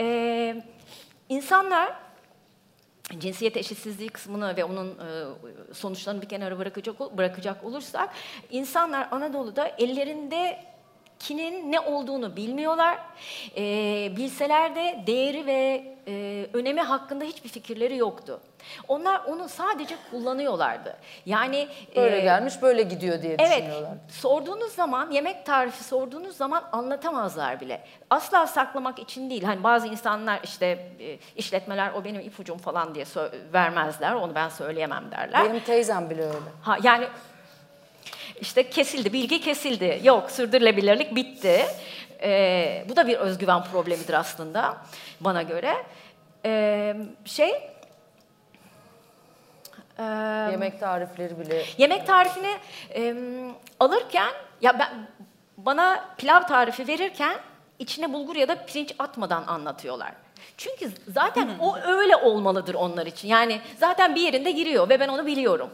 Ee, 0.00 0.62
insanlar 1.28 1.92
cinsiyet 3.18 3.56
eşitsizliği 3.56 4.08
kısmını 4.08 4.56
ve 4.56 4.64
onun 4.64 4.88
e, 4.88 5.74
sonuçlarını 5.74 6.22
bir 6.22 6.28
kenara 6.28 6.58
bırakacak 6.58 7.16
bırakacak 7.18 7.64
olursak 7.64 8.10
insanlar 8.50 9.08
Anadolu'da 9.10 9.68
ellerinde 9.68 10.58
kinin 11.18 11.72
ne 11.72 11.80
olduğunu 11.80 12.36
bilmiyorlar. 12.36 12.98
E, 13.56 13.62
bilseler 14.16 14.74
de 14.74 15.02
değeri 15.06 15.46
ve 15.46 15.84
e, 16.08 16.46
önemi 16.52 16.80
hakkında 16.82 17.24
hiçbir 17.24 17.48
fikirleri 17.48 17.96
yoktu. 17.96 18.40
Onlar 18.88 19.20
onu 19.24 19.48
sadece 19.48 19.94
kullanıyorlardı. 20.10 20.96
Yani 21.26 21.68
Böyle 21.96 22.16
e, 22.16 22.20
gelmiş 22.20 22.62
böyle 22.62 22.82
gidiyor 22.82 23.22
diye 23.22 23.36
Evet, 23.38 23.50
düşünüyorlar. 23.62 23.90
sorduğunuz 24.08 24.72
zaman, 24.72 25.10
yemek 25.10 25.46
tarifi 25.46 25.84
sorduğunuz 25.84 26.36
zaman 26.36 26.64
anlatamazlar 26.72 27.60
bile. 27.60 27.84
Asla 28.10 28.46
saklamak 28.46 28.98
için 28.98 29.30
değil. 29.30 29.42
Hani 29.42 29.64
bazı 29.64 29.86
insanlar 29.86 30.40
işte 30.44 30.66
e, 31.00 31.18
işletmeler 31.36 31.92
o 31.92 32.04
benim 32.04 32.20
ipucum 32.20 32.58
falan 32.58 32.94
diye 32.94 33.04
vermezler. 33.52 34.12
Onu 34.12 34.34
ben 34.34 34.48
söyleyemem 34.48 35.10
derler. 35.10 35.44
Benim 35.44 35.60
teyzem 35.60 36.10
bile 36.10 36.22
öyle. 36.22 36.36
Ha, 36.62 36.76
yani 36.82 37.06
işte 38.40 38.70
kesildi, 38.70 39.12
bilgi 39.12 39.40
kesildi. 39.40 40.00
Yok, 40.04 40.30
sürdürülebilirlik 40.30 41.14
bitti. 41.14 41.66
Ee, 42.22 42.84
bu 42.88 42.96
da 42.96 43.06
bir 43.06 43.16
özgüven 43.16 43.64
problemidir 43.64 44.14
aslında 44.14 44.76
bana 45.20 45.42
göre. 45.42 45.76
Ee, 46.44 46.96
şey... 47.24 47.50
e, 49.98 50.02
Yemek 50.50 50.80
tarifleri 50.80 51.38
bile. 51.40 51.64
Yemek 51.78 52.06
tarifini 52.06 52.56
e, 52.94 53.14
alırken 53.80 54.30
ya 54.60 54.78
ben 54.78 55.08
bana 55.56 56.04
pilav 56.18 56.42
tarifi 56.42 56.88
verirken 56.88 57.36
içine 57.78 58.12
bulgur 58.12 58.36
ya 58.36 58.48
da 58.48 58.64
pirinç 58.66 58.94
atmadan 58.98 59.44
anlatıyorlar. 59.46 60.12
Çünkü 60.56 60.90
zaten 61.08 61.48
o 61.60 61.76
öyle 61.78 62.16
olmalıdır 62.16 62.74
onlar 62.74 63.06
için. 63.06 63.28
Yani 63.28 63.60
zaten 63.78 64.14
bir 64.14 64.20
yerinde 64.20 64.50
giriyor 64.50 64.88
ve 64.88 65.00
ben 65.00 65.08
onu 65.08 65.26
biliyorum. 65.26 65.70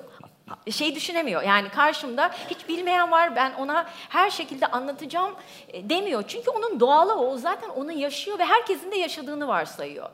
Şey 0.70 0.94
düşünemiyor. 0.94 1.42
Yani 1.42 1.68
karşımda 1.68 2.30
hiç 2.50 2.68
bilmeyen 2.68 3.10
var 3.10 3.36
ben 3.36 3.52
ona 3.54 3.86
her 4.08 4.30
şekilde 4.30 4.66
anlatacağım 4.66 5.34
e, 5.68 5.90
demiyor. 5.90 6.24
Çünkü 6.28 6.50
onun 6.50 6.80
doğalı 6.80 7.14
o. 7.14 7.36
Zaten 7.36 7.68
onu 7.68 7.92
yaşıyor 7.92 8.38
ve 8.38 8.44
herkesin 8.44 8.92
de 8.92 8.96
yaşadığını 8.96 9.48
varsayıyor. 9.48 10.08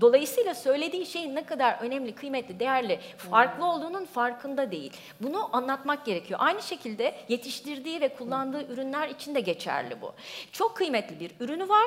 Dolayısıyla 0.00 0.54
söylediği 0.54 1.06
şeyin 1.06 1.34
ne 1.34 1.46
kadar 1.46 1.78
önemli, 1.80 2.14
kıymetli, 2.14 2.60
değerli, 2.60 3.00
farklı 3.30 3.64
olduğunun 3.64 4.04
farkında 4.04 4.70
değil. 4.70 4.92
Bunu 5.20 5.56
anlatmak 5.56 6.04
gerekiyor. 6.04 6.40
Aynı 6.42 6.62
şekilde 6.62 7.14
yetiştirdiği 7.28 8.00
ve 8.00 8.08
kullandığı 8.08 8.72
ürünler 8.72 9.08
için 9.08 9.34
de 9.34 9.40
geçerli 9.40 10.00
bu. 10.00 10.12
Çok 10.52 10.76
kıymetli 10.76 11.20
bir 11.20 11.30
ürünü 11.40 11.68
var 11.68 11.86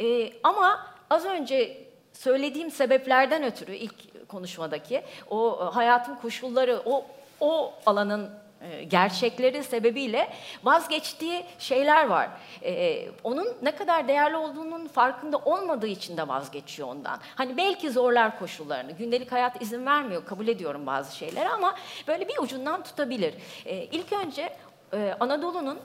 ee, 0.00 0.32
ama 0.42 0.86
az 1.10 1.24
önce 1.24 1.88
söylediğim 2.12 2.70
sebeplerden 2.70 3.42
ötürü 3.42 3.74
ilk 3.74 3.94
konuşmadaki 4.28 5.02
o 5.30 5.58
e, 5.62 5.74
hayatın 5.74 6.14
koşulları, 6.14 6.82
o 6.84 7.04
o 7.40 7.74
alanın 7.86 8.30
e, 8.60 8.84
gerçekleri 8.84 9.64
sebebiyle 9.64 10.28
vazgeçtiği 10.64 11.44
şeyler 11.58 12.06
var. 12.06 12.28
E, 12.64 13.04
onun 13.24 13.48
ne 13.62 13.76
kadar 13.76 14.08
değerli 14.08 14.36
olduğunun 14.36 14.88
farkında 14.88 15.38
olmadığı 15.38 15.86
için 15.86 16.16
de 16.16 16.28
vazgeçiyor 16.28 16.88
ondan. 16.88 17.20
Hani 17.34 17.56
belki 17.56 17.90
zorlar 17.90 18.38
koşullarını, 18.38 18.92
gündelik 18.92 19.32
hayat 19.32 19.62
izin 19.62 19.86
vermiyor, 19.86 20.24
kabul 20.26 20.48
ediyorum 20.48 20.86
bazı 20.86 21.16
şeyleri 21.16 21.48
ama 21.48 21.74
böyle 22.08 22.28
bir 22.28 22.38
ucundan 22.38 22.82
tutabilir. 22.82 23.34
E, 23.66 23.76
ilk 23.76 24.12
önce 24.12 24.56
e, 24.92 25.16
Anadolu'nun, 25.20 25.78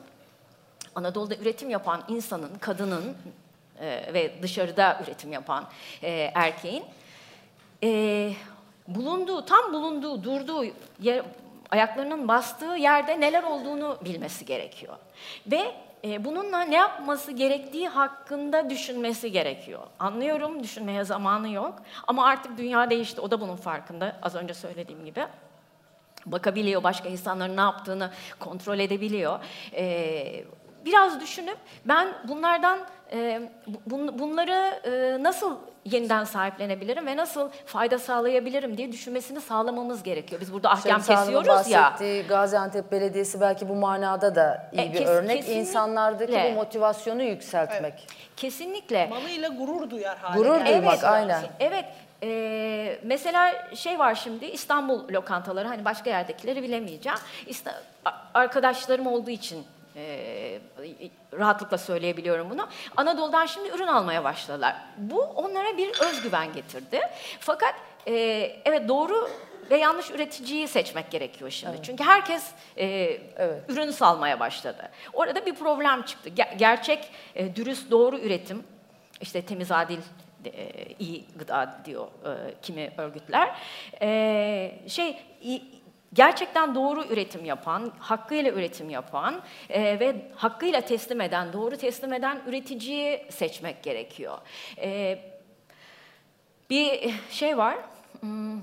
Anadolu'da 0.95 1.35
üretim 1.35 1.69
yapan 1.69 2.03
insanın, 2.07 2.55
kadının 2.59 3.17
e, 3.79 4.13
ve 4.13 4.41
dışarıda 4.41 4.99
üretim 5.03 5.31
yapan 5.31 5.65
e, 6.03 6.31
erkeğin 6.35 6.83
e, 7.83 8.31
bulunduğu, 8.87 9.45
tam 9.45 9.73
bulunduğu, 9.73 10.23
durduğu 10.23 10.65
yer, 10.99 11.25
ayaklarının 11.71 12.27
bastığı 12.27 12.75
yerde 12.75 13.19
neler 13.19 13.43
olduğunu 13.43 13.97
bilmesi 14.05 14.45
gerekiyor. 14.45 14.95
Ve 15.47 15.71
e, 16.05 16.25
bununla 16.25 16.61
ne 16.61 16.75
yapması 16.75 17.31
gerektiği 17.31 17.87
hakkında 17.87 18.69
düşünmesi 18.69 19.31
gerekiyor. 19.31 19.81
Anlıyorum, 19.99 20.63
düşünmeye 20.63 21.03
zamanı 21.03 21.49
yok. 21.49 21.73
Ama 22.07 22.25
artık 22.25 22.57
dünya 22.57 22.89
değişti, 22.89 23.21
o 23.21 23.31
da 23.31 23.41
bunun 23.41 23.55
farkında. 23.55 24.15
Az 24.21 24.35
önce 24.35 24.53
söylediğim 24.53 25.05
gibi 25.05 25.25
bakabiliyor, 26.25 26.83
başka 26.83 27.09
insanların 27.09 27.57
ne 27.57 27.61
yaptığını 27.61 28.11
kontrol 28.39 28.79
edebiliyor. 28.79 29.39
Ee, 29.73 30.43
biraz 30.85 31.19
düşünüp 31.21 31.57
ben 31.85 32.07
bunlardan 32.27 32.79
e, 33.11 33.41
bun, 33.85 34.19
bunları 34.19 34.79
e, 34.85 35.23
nasıl 35.23 35.55
yeniden 35.85 36.23
sahiplenebilirim 36.23 37.05
ve 37.07 37.17
nasıl 37.17 37.49
fayda 37.65 37.99
sağlayabilirim 37.99 38.77
diye 38.77 38.91
düşünmesini 38.91 39.41
sağlamamız 39.41 40.03
gerekiyor. 40.03 40.41
Biz 40.41 40.53
burada 40.53 40.69
ahkam 40.69 40.91
Şemsi 40.91 41.07
kesiyoruz 41.15 41.67
ya. 41.69 41.93
Gaziantep 42.29 42.91
Belediyesi 42.91 43.41
belki 43.41 43.69
bu 43.69 43.75
manada 43.75 44.35
da 44.35 44.69
iyi 44.73 44.81
E, 44.89 44.93
bir 44.93 44.97
kes- 44.97 45.07
örnek. 45.07 45.37
kesinlikle. 45.37 45.59
İnsanlardaki 45.61 46.41
bu 46.51 46.55
motivasyonu 46.55 47.23
yükseltmek. 47.23 48.07
Kesinlikle. 48.37 49.07
Malıyla 49.07 49.49
gurur 49.49 49.89
duyar 49.89 50.17
hale 50.17 50.37
Gurur 50.37 50.65
duymak, 50.65 50.93
lazım. 50.93 51.09
aynen. 51.09 51.41
Evet. 51.59 51.85
e, 52.23 52.99
mesela 53.03 53.53
şey 53.75 53.99
var 53.99 54.15
şimdi 54.15 54.45
İstanbul 54.45 55.09
lokantaları 55.13 55.67
hani 55.67 55.85
başka 55.85 56.09
yerdekileri 56.09 56.63
bilemeyeceğim. 56.63 57.17
İsta- 57.47 57.81
arkadaşlarım 58.33 59.07
olduğu 59.07 59.29
için 59.29 59.63
e, 59.95 60.59
rahatlıkla 61.33 61.77
söyleyebiliyorum 61.77 62.49
bunu. 62.49 62.67
Anadolu'dan 62.97 63.45
şimdi 63.45 63.69
ürün 63.69 63.87
almaya 63.87 64.23
başladılar. 64.23 64.75
Bu 64.97 65.21
onlara 65.21 65.77
bir 65.77 65.89
özgüven 65.99 66.53
getirdi. 66.53 66.99
Fakat 67.39 67.75
e, 68.07 68.13
evet 68.65 68.89
doğru 68.89 69.29
ve 69.71 69.77
yanlış 69.77 70.11
üreticiyi 70.11 70.67
seçmek 70.67 71.11
gerekiyor 71.11 71.49
şimdi. 71.49 71.77
Çünkü 71.83 72.03
herkes 72.03 72.51
e, 72.77 73.17
ürün 73.67 73.91
salmaya 73.91 74.39
başladı. 74.39 74.89
Orada 75.13 75.45
bir 75.45 75.55
problem 75.55 76.01
çıktı. 76.01 76.29
Ger- 76.29 76.57
gerçek, 76.57 77.09
e, 77.35 77.55
dürüst, 77.55 77.91
doğru 77.91 78.19
üretim, 78.19 78.63
işte 79.21 79.41
temiz, 79.41 79.71
adil, 79.71 79.99
e, 80.45 80.69
iyi 80.99 81.25
gıda 81.35 81.79
diyor 81.85 82.07
e, 82.07 82.53
kimi 82.61 82.91
örgütler. 82.97 83.55
E, 84.01 84.71
şey 84.87 85.17
gerçekten 86.13 86.75
doğru 86.75 87.03
üretim 87.05 87.45
yapan, 87.45 87.91
hakkıyla 87.99 88.51
üretim 88.51 88.89
yapan 88.89 89.41
e, 89.69 89.99
ve 89.99 90.15
hakkıyla 90.35 90.81
teslim 90.81 91.21
eden, 91.21 91.53
doğru 91.53 91.77
teslim 91.77 92.13
eden 92.13 92.41
üreticiyi 92.47 93.25
seçmek 93.29 93.83
gerekiyor. 93.83 94.37
E, 94.77 95.19
bir 96.69 97.13
şey 97.29 97.57
var, 97.57 97.75
hmm, 98.19 98.61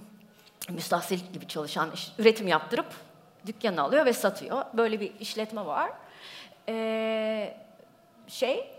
müstahsil 0.69 1.19
gibi 1.33 1.49
çalışan, 1.49 1.91
iş- 1.95 2.13
üretim 2.19 2.49
yaptırıp 2.49 2.87
dükkanı 3.47 3.83
alıyor 3.83 4.07
ve 4.07 4.13
satıyor. 4.13 4.65
Böyle 4.75 5.01
bir 5.01 5.13
işletme 5.21 5.67
var. 5.67 5.91
E, 6.69 7.55
şey, 8.29 8.71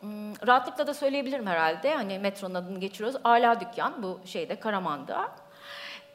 Hmm, 0.00 0.46
rahatlıkla 0.46 0.86
da 0.86 0.94
söyleyebilirim 0.94 1.46
herhalde. 1.46 1.94
Hani 1.94 2.18
metronun 2.18 2.54
adını 2.54 2.80
geçiriyoruz. 2.80 3.20
Ala 3.24 3.60
Dükkan 3.60 4.02
bu 4.02 4.20
şeyde 4.24 4.60
Karaman'da. 4.60 5.30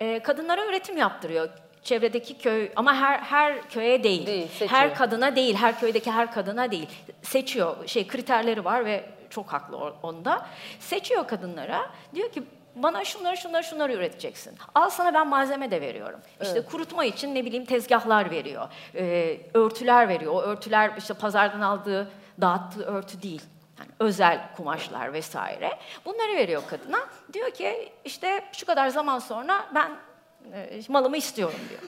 Ee, 0.02 0.20
kadınlara 0.24 0.66
üretim 0.66 0.98
yaptırıyor. 0.98 1.50
Çevredeki 1.84 2.38
köy 2.38 2.72
ama 2.76 2.96
her 2.96 3.20
her 3.20 3.70
köye 3.70 4.04
değil. 4.04 4.26
Değil, 4.26 4.48
seçiyor. 4.48 4.70
her 4.70 4.96
kadına 4.96 5.36
değil, 5.36 5.56
her 5.56 5.80
köydeki 5.80 6.12
her 6.12 6.32
kadına 6.32 6.72
değil. 6.72 6.90
Seçiyor. 7.22 7.88
Şey 7.88 8.08
kriterleri 8.08 8.66
var 8.66 8.86
ve 8.86 9.10
çok 9.30 9.54
haklı 9.54 9.78
onda. 10.04 10.46
Seçiyor 10.80 11.28
kadınlara. 11.28 11.90
Diyor 12.16 12.32
ki 12.32 12.44
bana 12.76 13.06
şunları 13.06 13.38
şunları 13.38 13.64
şunları 13.64 13.94
üreteceksin. 13.94 14.58
Al 14.76 14.90
sana 14.90 15.14
ben 15.14 15.28
malzeme 15.28 15.72
de 15.72 15.82
veriyorum. 15.82 16.20
İşte 16.42 16.66
kurutma 16.66 17.06
için 17.06 17.36
ne 17.36 17.46
bileyim 17.46 17.66
tezgahlar 17.66 18.32
veriyor. 18.32 18.70
Ee, 18.96 19.38
örtüler 19.54 20.10
veriyor. 20.10 20.34
O 20.34 20.42
örtüler 20.42 20.92
işte 20.98 21.14
pazardan 21.14 21.62
aldığı, 21.62 22.12
dağıttığı 22.42 22.84
örtü 22.84 23.22
değil. 23.22 23.42
Yani 23.80 23.90
özel 24.00 24.42
kumaşlar 24.56 25.14
vesaire. 25.14 25.72
Bunları 26.06 26.36
veriyor 26.36 26.62
kadına. 26.70 27.00
Diyor 27.34 27.52
ki 27.52 27.92
işte 28.06 28.44
şu 28.52 28.66
kadar 28.66 28.88
zaman 28.88 29.20
sonra 29.20 29.66
ben 29.76 29.92
e, 30.54 30.82
malımı 30.90 31.18
istiyorum 31.18 31.60
diyor. 31.70 31.82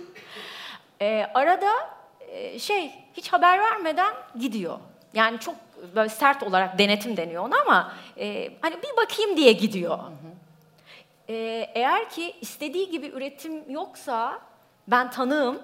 Ee, 1.01 1.28
arada 1.34 1.72
e, 2.20 2.60
şey 2.60 2.91
hiç 3.14 3.34
haber 3.34 3.60
vermeden 3.60 4.14
gidiyor. 4.39 4.80
Yani 5.14 5.39
çok 5.39 5.56
böyle 5.95 6.10
sert 6.10 6.43
olarak 6.43 6.80
denetim 6.80 7.18
deniyor 7.18 7.43
ona 7.43 7.62
ama 7.62 7.93
e, 8.18 8.51
hani 8.62 8.76
bir 8.76 8.97
bakayım 8.97 9.38
diye 9.38 9.51
gidiyor. 9.51 9.99
Ee, 11.30 11.70
eğer 11.74 12.10
ki 12.10 12.34
istediği 12.41 12.89
gibi 12.89 13.08
üretim 13.08 13.72
yoksa 13.72 14.39
ben 14.88 15.12
tanığım. 15.12 15.62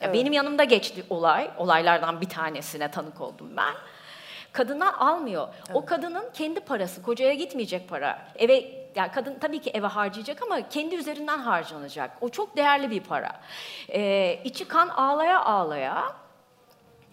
Ya 0.00 0.12
Benim 0.12 0.32
yanımda 0.32 0.64
geçti 0.64 1.04
olay. 1.10 1.50
Olaylardan 1.58 2.20
bir 2.20 2.28
tanesine 2.28 2.90
tanık 2.90 3.20
oldum 3.20 3.56
ben. 3.56 3.74
Kadından 4.54 4.92
almıyor. 4.92 5.48
O 5.74 5.84
kadının 5.84 6.24
kendi 6.34 6.60
parası, 6.60 7.02
kocaya 7.02 7.34
gitmeyecek 7.34 7.88
para. 7.88 8.18
Eve 8.36 8.64
yani 8.96 9.12
kadın 9.12 9.38
tabii 9.38 9.60
ki 9.60 9.70
eve 9.70 9.86
harcayacak 9.86 10.42
ama 10.42 10.68
kendi 10.68 10.94
üzerinden 10.94 11.38
harcanacak. 11.38 12.10
O 12.20 12.28
çok 12.28 12.56
değerli 12.56 12.90
bir 12.90 13.00
para. 13.00 13.32
Ee, 13.88 14.40
içi 14.44 14.68
kan 14.68 14.88
ağlaya 14.88 15.44
ağlaya 15.44 16.12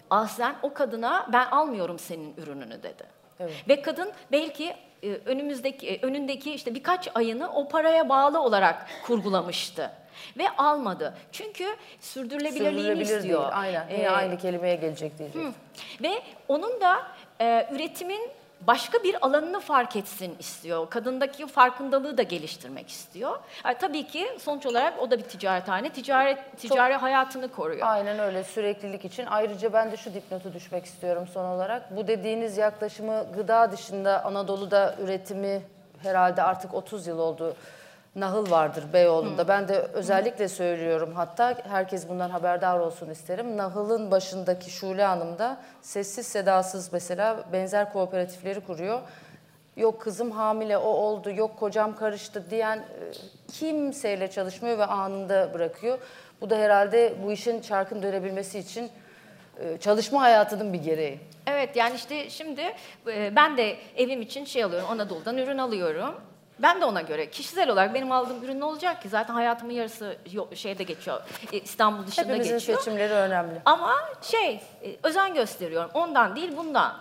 Aslen 0.09 0.55
o 0.61 0.73
kadına 0.73 1.27
ben 1.33 1.45
almıyorum 1.45 1.99
senin 1.99 2.35
ürününü 2.37 2.83
dedi. 2.83 3.03
Ve 3.69 3.81
kadın 3.81 4.11
belki 4.31 4.75
e, 5.03 5.09
önümüzdeki 5.25 5.89
e, 5.89 6.05
önündeki 6.05 6.53
işte 6.53 6.75
birkaç 6.75 7.09
ayını 7.15 7.53
o 7.53 7.67
paraya 7.67 8.09
bağlı 8.09 8.41
olarak 8.41 8.85
kurgulamıştı 9.05 9.91
ve 10.37 10.49
almadı. 10.57 11.13
Çünkü 11.31 11.65
sürdürülebilirliğini 11.99 12.77
Sürdürülebilir 12.77 13.17
istiyor. 13.17 13.41
değil. 13.41 13.51
Aynen. 13.53 13.89
Yine 13.89 14.03
Ee, 14.03 14.09
aynı 14.09 14.37
kelimeye 14.37 14.75
gelecek 14.75 15.17
diyecek. 15.17 15.41
Hı. 15.41 15.51
Ve 16.03 16.21
onun 16.47 16.81
da 16.81 17.03
e, 17.41 17.67
üretimin 17.71 18.31
başka 18.67 19.03
bir 19.03 19.25
alanını 19.25 19.59
fark 19.59 19.95
etsin 19.95 20.35
istiyor. 20.39 20.89
Kadındaki 20.89 21.47
farkındalığı 21.47 22.17
da 22.17 22.23
geliştirmek 22.23 22.89
istiyor. 22.89 23.39
Yani 23.65 23.77
tabii 23.79 24.07
ki 24.07 24.27
sonuç 24.39 24.65
olarak 24.65 24.99
o 24.99 25.11
da 25.11 25.17
bir 25.17 25.23
ticarethane. 25.23 25.89
Ticaret 25.89 26.57
ticari 26.57 26.93
hayatını 26.93 27.47
koruyor. 27.47 27.87
Aynen 27.87 28.19
öyle 28.19 28.43
süreklilik 28.43 29.05
için. 29.05 29.25
Ayrıca 29.25 29.73
ben 29.73 29.91
de 29.91 29.97
şu 29.97 30.13
dipnotu 30.13 30.53
düşmek 30.53 30.85
istiyorum 30.85 31.27
son 31.33 31.45
olarak. 31.45 31.95
Bu 31.95 32.07
dediğiniz 32.07 32.57
yaklaşımı 32.57 33.25
gıda 33.35 33.71
dışında 33.71 34.25
Anadolu'da 34.25 34.95
üretimi 34.99 35.61
herhalde 36.03 36.43
artık 36.43 36.73
30 36.73 37.07
yıl 37.07 37.19
oldu. 37.19 37.55
Nahıl 38.15 38.51
vardır 38.51 38.83
Beyoğlu'nda. 38.93 39.47
Ben 39.47 39.67
de 39.67 39.79
özellikle 39.79 40.47
söylüyorum 40.47 41.13
hatta 41.15 41.57
herkes 41.69 42.09
bundan 42.09 42.29
haberdar 42.29 42.79
olsun 42.79 43.09
isterim. 43.09 43.57
Nahıl'ın 43.57 44.11
başındaki 44.11 44.71
Şule 44.71 45.03
Hanım 45.03 45.39
da 45.39 45.61
sessiz 45.81 46.27
sedasız 46.27 46.93
mesela 46.93 47.43
benzer 47.53 47.93
kooperatifleri 47.93 48.61
kuruyor. 48.61 48.99
Yok 49.77 50.01
kızım 50.01 50.31
hamile 50.31 50.77
o 50.77 50.87
oldu, 50.89 51.31
yok 51.31 51.59
kocam 51.59 51.95
karıştı 51.95 52.49
diyen 52.49 52.77
e, 52.77 52.83
kimseyle 53.53 54.31
çalışmıyor 54.31 54.77
ve 54.77 54.85
anında 54.85 55.53
bırakıyor. 55.53 55.97
Bu 56.41 56.49
da 56.49 56.55
herhalde 56.55 57.13
bu 57.23 57.31
işin 57.31 57.61
çarkın 57.61 58.03
dönebilmesi 58.03 58.59
için 58.59 58.89
e, 59.59 59.77
çalışma 59.77 60.21
hayatının 60.21 60.73
bir 60.73 60.83
gereği. 60.83 61.19
Evet 61.47 61.75
yani 61.75 61.95
işte 61.95 62.29
şimdi 62.29 62.61
e, 63.07 63.35
ben 63.35 63.57
de 63.57 63.75
evim 63.97 64.21
için 64.21 64.45
şey 64.45 64.63
alıyorum 64.63 64.89
Anadolu'dan 64.89 65.37
ürün 65.37 65.57
alıyorum. 65.57 66.15
Ben 66.61 66.81
de 66.81 66.85
ona 66.85 67.01
göre 67.01 67.29
kişisel 67.29 67.69
olarak 67.69 67.93
benim 67.93 68.11
aldığım 68.11 68.43
ürün 68.43 68.59
ne 68.59 68.65
olacak 68.65 69.01
ki? 69.01 69.09
Zaten 69.09 69.33
hayatımın 69.33 69.73
yarısı 69.73 70.17
şeyde 70.55 70.83
geçiyor. 70.83 71.21
İstanbul 71.51 72.07
dışında 72.07 72.25
Hepimizin 72.27 72.53
geçiyor. 72.53 72.79
seçimleri 72.79 73.13
önemli. 73.13 73.61
Ama 73.65 73.95
şey 74.21 74.55
e, 74.55 74.61
özen 75.03 75.33
gösteriyorum. 75.33 75.91
Ondan 75.93 76.35
değil 76.35 76.57
bundan. 76.57 76.93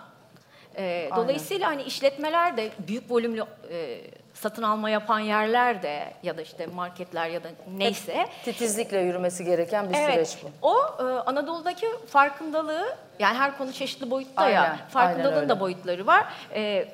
E, 0.77 1.11
dolayısıyla 1.17 1.69
hani 1.69 1.83
işletmeler 1.83 2.57
de 2.57 2.71
büyük 2.79 3.11
volümlü 3.11 3.45
e, 3.71 4.01
satın 4.35 4.63
alma 4.63 4.91
yapan 4.91 5.19
yerler 5.19 5.83
de 5.83 6.15
ya 6.23 6.37
da 6.37 6.43
işte 6.43 6.67
marketler 6.67 7.29
ya 7.29 7.45
da 7.45 7.49
neyse 7.77 8.27
Titizlikle 8.45 8.99
yürümesi 8.99 9.45
gereken 9.45 9.91
bir 9.91 9.95
Evet, 9.99 10.29
süreç 10.29 10.45
bu. 10.63 10.69
o 10.69 10.77
e, 10.99 11.03
Anadolu'daki 11.03 11.87
farkındalığı 12.09 12.97
yani 13.19 13.39
her 13.39 13.59
konu 13.59 13.73
çeşitli 13.73 14.11
boyutta 14.11 14.43
Aynen, 14.43 14.55
ya 14.55 14.63
aynen 14.63 14.89
farkındalığın 14.89 15.37
öyle. 15.37 15.49
da 15.49 15.61
boyutları 15.61 16.07
var. 16.07 16.25
E, 16.55 16.89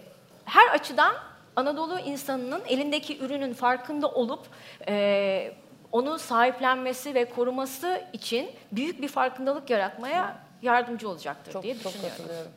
her 0.45 0.69
açıdan 0.75 1.15
Anadolu 1.57 1.99
insanının 1.99 2.63
elindeki 2.69 3.19
ürünün 3.19 3.53
farkında 3.55 4.09
olup 4.09 4.41
e, 4.89 5.53
onu 5.93 6.19
sahiplenmesi 6.19 7.15
ve 7.15 7.25
koruması 7.25 8.01
için 8.13 8.51
büyük 8.73 9.03
bir 9.03 9.09
farkındalık 9.09 9.71
yaratmaya 9.71 10.37
yardımcı 10.63 11.09
olacaktır 11.09 11.53
Çok, 11.53 11.63
diye 11.63 11.75
çok 11.79 11.93
düşünüyorum. 11.93 12.17
katılıyorum. 12.19 12.51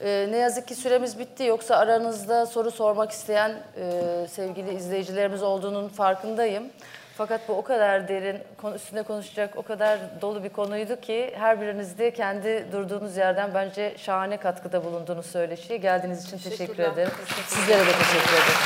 Ee, 0.00 0.26
ne 0.30 0.36
yazık 0.36 0.68
ki 0.68 0.74
süremiz 0.74 1.18
bitti. 1.18 1.44
Yoksa 1.44 1.76
aranızda 1.76 2.46
soru 2.46 2.70
sormak 2.70 3.10
isteyen 3.10 3.62
e, 3.76 4.26
sevgili 4.30 4.74
izleyicilerimiz 4.74 5.42
olduğunun 5.42 5.88
farkındayım. 5.88 6.64
Fakat 7.18 7.48
bu 7.48 7.52
o 7.52 7.62
kadar 7.62 8.08
derin, 8.08 8.42
üstüne 8.74 9.02
konuşacak 9.02 9.56
o 9.56 9.62
kadar 9.62 9.98
dolu 10.20 10.44
bir 10.44 10.48
konuydu 10.48 11.00
ki 11.00 11.34
her 11.38 11.60
biriniz 11.60 11.98
de 11.98 12.10
kendi 12.10 12.72
durduğunuz 12.72 13.16
yerden 13.16 13.54
bence 13.54 13.94
şahane 13.98 14.36
katkıda 14.36 14.84
bulunduğunuz 14.84 15.26
söyleşiye. 15.26 15.78
Geldiğiniz 15.78 16.24
için 16.24 16.50
teşekkür 16.50 16.78
ederim. 16.78 17.12
Sizlere 17.46 17.80
de 17.80 17.92
teşekkür 17.92 18.32
ederim. 18.32 18.58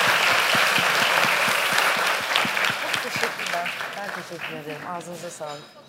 Çok 2.92 3.12
teşekkürler. 3.12 3.70
Ben 3.98 4.22
teşekkür 4.22 4.56
ederim. 4.56 4.80
Ağzınıza 4.96 5.30
sağlık. 5.30 5.81